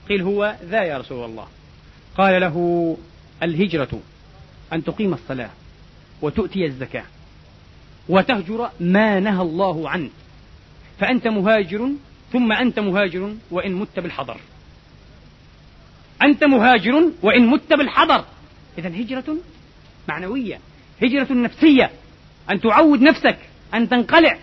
قيل 0.09 0.21
هو 0.21 0.55
ذا 0.63 0.83
يا 0.83 0.97
رسول 0.97 1.25
الله. 1.25 1.47
قال 2.17 2.41
له 2.41 2.97
الهجرة 3.43 3.99
أن 4.73 4.83
تقيم 4.83 5.13
الصلاة 5.13 5.49
وتؤتي 6.21 6.65
الزكاة 6.65 7.03
وتهجر 8.09 8.69
ما 8.79 9.19
نهى 9.19 9.41
الله 9.41 9.89
عنه. 9.89 10.09
فأنت 10.99 11.27
مهاجر 11.27 11.89
ثم 12.35 12.51
أنت 12.51 12.79
مهاجر 12.79 13.33
وإن 13.51 13.73
مت 13.73 13.99
بالحضر. 13.99 14.37
أنت 16.21 16.43
مهاجر 16.43 17.11
وإن 17.21 17.47
مت 17.47 17.73
بالحضر. 17.73 18.25
إذا 18.77 18.89
هجرة 18.89 19.37
معنوية 20.07 20.59
هجرة 21.03 21.33
نفسية. 21.33 21.91
أن 22.51 22.61
تعود 22.61 23.01
نفسك 23.01 23.37
أن 23.73 23.89
تنقلع 23.89 24.37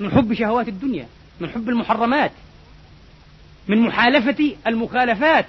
من 0.00 0.10
حب 0.10 0.34
شهوات 0.34 0.68
الدنيا 0.68 1.06
من 1.40 1.50
حب 1.50 1.68
المحرمات 1.68 2.32
من 3.68 3.78
محالفة 3.78 4.56
المخالفات. 4.66 5.46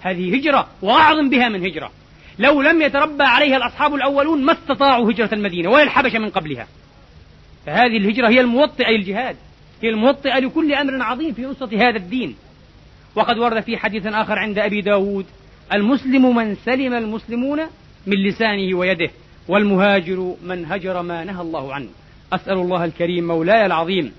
هذه 0.00 0.36
هجرة 0.36 0.68
وأعظم 0.82 1.30
بها 1.30 1.48
من 1.48 1.66
هجرة. 1.66 1.92
لو 2.38 2.62
لم 2.62 2.82
يتربى 2.82 3.24
عليها 3.24 3.56
الأصحاب 3.56 3.94
الأولون 3.94 4.44
ما 4.44 4.52
استطاعوا 4.52 5.12
هجرة 5.12 5.34
المدينة 5.34 5.70
ولا 5.70 5.82
الحبشة 5.82 6.18
من 6.18 6.30
قبلها. 6.30 6.66
فهذه 7.66 7.96
الهجرة 7.96 8.28
هي 8.28 8.40
الموطئة 8.40 8.90
للجهاد. 8.90 9.36
الموطئة 9.88 10.38
لكل 10.38 10.74
أمر 10.74 11.02
عظيم 11.02 11.32
في 11.32 11.42
نصرة 11.42 11.76
هذا 11.76 11.96
الدين. 11.96 12.36
وقد 13.14 13.38
ورد 13.38 13.60
في 13.60 13.76
حديث 13.76 14.06
آخر 14.06 14.38
عند 14.38 14.58
أبي 14.58 14.80
داود 14.80 15.26
المسلم 15.72 16.36
من 16.36 16.54
سلم 16.54 16.94
المسلمون 16.94 17.60
من 18.06 18.16
لسانه 18.16 18.76
ويده 18.78 19.10
والمهاجر 19.48 20.34
من 20.44 20.64
هجر 20.66 21.02
ما 21.02 21.24
نهى 21.24 21.42
الله 21.42 21.74
عنه. 21.74 21.88
أسأل 22.32 22.52
الله 22.52 22.84
الكريم 22.84 23.26
مولاي 23.26 23.66
العظيم 23.66 24.12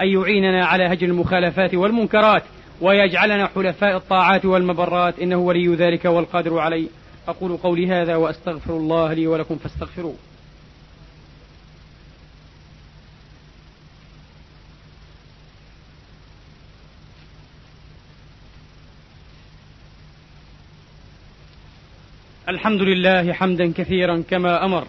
أن 0.00 0.08
يعيننا 0.08 0.66
على 0.66 0.84
هجر 0.84 1.06
المخالفات 1.06 1.74
والمنكرات 1.74 2.42
ويجعلنا 2.80 3.46
حلفاء 3.46 3.96
الطاعات 3.96 4.44
والمبرات. 4.44 5.18
إنه 5.18 5.36
ولي 5.36 5.74
ذلك 5.74 6.04
والقادر 6.04 6.58
عليه. 6.58 6.88
أقول 7.28 7.56
قولي 7.56 7.86
هذا 7.86 8.16
وأستغفر 8.16 8.76
الله 8.76 9.12
لي 9.12 9.26
ولكم 9.26 9.56
فاستغفروه. 9.56 10.14
الحمد 22.48 22.82
لله 22.82 23.32
حمدا 23.32 23.72
كثيرا 23.72 24.22
كما 24.30 24.64
أمر 24.64 24.86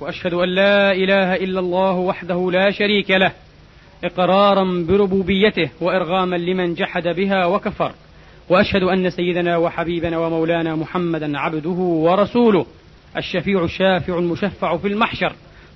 وأشهد 0.00 0.34
أن 0.34 0.48
لا 0.48 0.92
إله 0.92 1.34
إلا 1.34 1.60
الله 1.60 1.92
وحده 1.92 2.50
لا 2.50 2.70
شريك 2.70 3.10
له 3.10 3.32
إقرارا 4.04 4.84
بربوبيته 4.88 5.70
وإرغاما 5.80 6.36
لمن 6.36 6.74
جحد 6.74 7.08
بها 7.08 7.46
وكفر 7.46 7.92
وأشهد 8.48 8.82
أن 8.82 9.10
سيدنا 9.10 9.56
وحبيبنا 9.56 10.18
ومولانا 10.18 10.76
محمدا 10.76 11.38
عبده 11.38 11.70
ورسوله 11.80 12.66
الشفيع 13.16 13.64
الشافع 13.64 14.18
المشفع 14.18 14.76
في 14.76 14.88
المحشر 14.88 15.32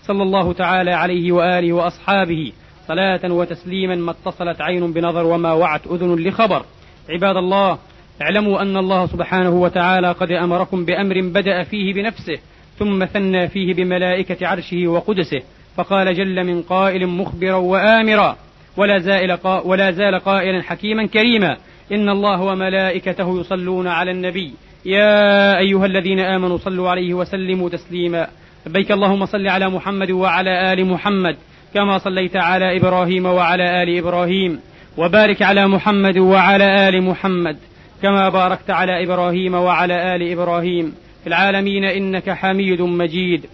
صلى 0.07 0.23
الله 0.23 0.53
تعالى 0.53 0.93
عليه 0.93 1.33
وآله 1.33 1.73
وأصحابه 1.73 2.53
صلاة 2.89 3.33
وتسليما 3.33 3.95
ما 3.95 4.11
اتصلت 4.11 4.61
عين 4.61 4.93
بنظر 4.93 5.27
وما 5.27 5.53
وعت 5.53 5.87
أذن 5.87 6.15
لخبر. 6.29 6.65
عباد 7.09 7.37
الله 7.37 7.79
اعلموا 8.23 8.63
أن 8.63 8.77
الله 8.77 9.07
سبحانه 9.07 9.51
وتعالى 9.51 10.13
قد 10.13 10.33
أمركم 10.33 10.85
بأمر 10.85 11.21
بدأ 11.21 11.63
فيه 11.63 11.95
بنفسه 11.95 12.39
ثم 12.79 13.05
ثنى 13.05 13.49
فيه 13.49 13.75
بملائكة 13.75 14.47
عرشه 14.47 14.89
وقدسه 14.89 15.43
فقال 15.77 16.15
جل 16.15 16.45
من 16.45 16.63
قائل 16.63 17.07
مخبرا 17.07 17.55
وآمرا 17.55 18.37
ولا 18.77 18.99
زال 18.99 19.39
ولا 19.65 19.91
زال 19.91 20.15
قائلا 20.15 20.63
حكيما 20.63 21.07
كريما 21.07 21.57
إن 21.93 22.09
الله 22.09 22.43
وملائكته 22.43 23.41
يصلون 23.41 23.87
على 23.87 24.11
النبي 24.11 24.55
يا 24.85 25.59
أيها 25.59 25.87
الذين 25.87 26.21
آمنوا 26.21 26.59
صلوا 26.59 26.91
عليه 26.91 27.15
وسلموا 27.15 27.69
تسليما 27.69 28.29
لبيك 28.67 28.93
اللهم 28.93 29.27
صل 29.27 29.49
على 29.49 29.71
محمد 29.71 30.11
وعلى 30.11 30.73
آل 30.73 30.87
محمد 30.87 31.37
كما 31.75 31.99
صليت 31.99 32.37
على 32.37 32.77
إبراهيم 32.77 33.27
وعلى 33.27 33.83
آل 33.83 33.99
إبراهيم 33.99 34.61
وبارك 34.97 35.43
على 35.43 35.67
محمد 35.67 36.19
وعلى 36.19 36.89
آل 36.89 37.03
محمد. 37.03 37.57
كما 38.05 38.29
باركت 38.29 38.71
على 38.71 39.05
إبراهيم 39.05 39.55
وعلى 39.55 40.17
آل 40.17 40.33
إبراهيم. 40.33 40.95
في 41.23 41.27
العالمين 41.27 41.85
إنك 41.85 42.31
حميد 42.31 42.83
مجيد. 42.83 43.47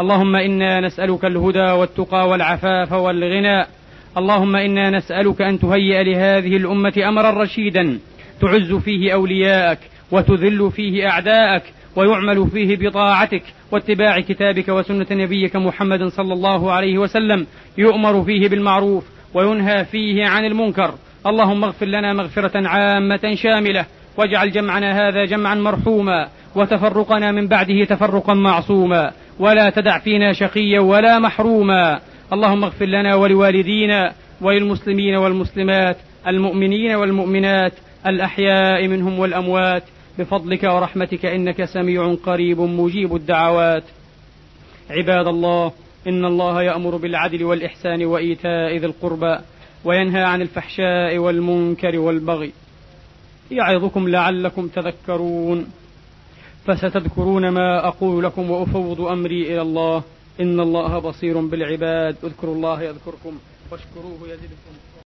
اللهم 0.00 0.36
إنا 0.36 0.80
نسألك 0.80 1.24
الهدى 1.24 1.70
والتقى 1.70 2.28
والعفاف 2.28 2.92
والغنى. 2.92 3.66
اللهم 4.16 4.56
إنا 4.56 4.90
نسألك 4.90 5.42
أن 5.42 5.58
تهيئ 5.58 6.02
لهذه 6.02 6.56
الأمة 6.56 6.92
أمرا 7.08 7.42
رشيدا. 7.42 7.98
تعز 8.40 8.72
فيه 8.72 9.12
أولياءك 9.14 9.78
وتذل 10.10 10.70
فيه 10.70 11.08
أعداءك 11.08 11.62
ويعمل 11.96 12.46
فيه 12.46 12.76
بطاعتك 12.76 13.42
واتباع 13.72 14.20
كتابك 14.20 14.68
وسنة 14.68 15.06
نبيك 15.10 15.56
محمد 15.56 16.08
صلى 16.08 16.32
الله 16.32 16.72
عليه 16.72 16.98
وسلم. 16.98 17.46
يؤمر 17.78 18.24
فيه 18.24 18.48
بالمعروف 18.48 19.04
وينهى 19.34 19.84
فيه 19.84 20.26
عن 20.26 20.44
المنكر. 20.44 20.94
اللهم 21.26 21.64
اغفر 21.64 21.86
لنا 21.86 22.12
مغفرة 22.12 22.68
عامة 22.68 23.34
شاملة. 23.34 23.86
واجعل 24.18 24.50
جمعنا 24.50 25.08
هذا 25.08 25.24
جمعا 25.24 25.54
مرحوما 25.54 26.28
وتفرقنا 26.54 27.32
من 27.32 27.48
بعده 27.48 27.84
تفرقا 27.84 28.34
معصوما 28.34 29.12
ولا 29.38 29.70
تدع 29.70 29.98
فينا 29.98 30.32
شقيا 30.32 30.80
ولا 30.80 31.18
محروما. 31.18 32.00
اللهم 32.32 32.64
اغفر 32.64 32.84
لنا 32.86 33.14
ولوالدينا 33.14 34.12
وللمسلمين 34.40 35.14
والمسلمات 35.14 35.96
المؤمنين 36.26 36.94
والمؤمنات 36.94 37.72
الأحياء 38.06 38.86
منهم 38.86 39.18
والأموات. 39.18 39.82
بفضلك 40.18 40.62
ورحمتك 40.62 41.26
إنك 41.26 41.64
سميع 41.64 42.14
قريب 42.14 42.60
مجيب 42.60 43.14
الدعوات. 43.14 43.84
عباد 44.90 45.26
الله 45.26 45.72
إن 46.08 46.24
الله 46.24 46.62
يأمر 46.62 46.96
بالعدل 46.96 47.44
والإحسان 47.44 48.04
وإيتاء 48.04 48.76
ذي 48.76 48.86
القربى 48.86 49.38
وينهى 49.84 50.22
عن 50.22 50.42
الفحشاء 50.42 51.18
والمنكر 51.18 51.98
والبغي. 51.98 52.52
يعظكم 53.50 54.08
لعلكم 54.08 54.68
تذكرون 54.68 55.66
فستذكرون 56.66 57.48
ما 57.48 57.88
أقول 57.88 58.24
لكم 58.24 58.50
وأفوض 58.50 59.00
أمري 59.00 59.42
إلى 59.42 59.62
الله. 59.62 60.02
إن 60.40 60.60
الله 60.60 60.98
بصير 60.98 61.40
بالعباد. 61.40 62.16
اذكروا 62.24 62.54
الله 62.54 62.82
يذكركم 62.82 63.38
واشكروه 63.70 64.18
يزدكم. 64.28 64.87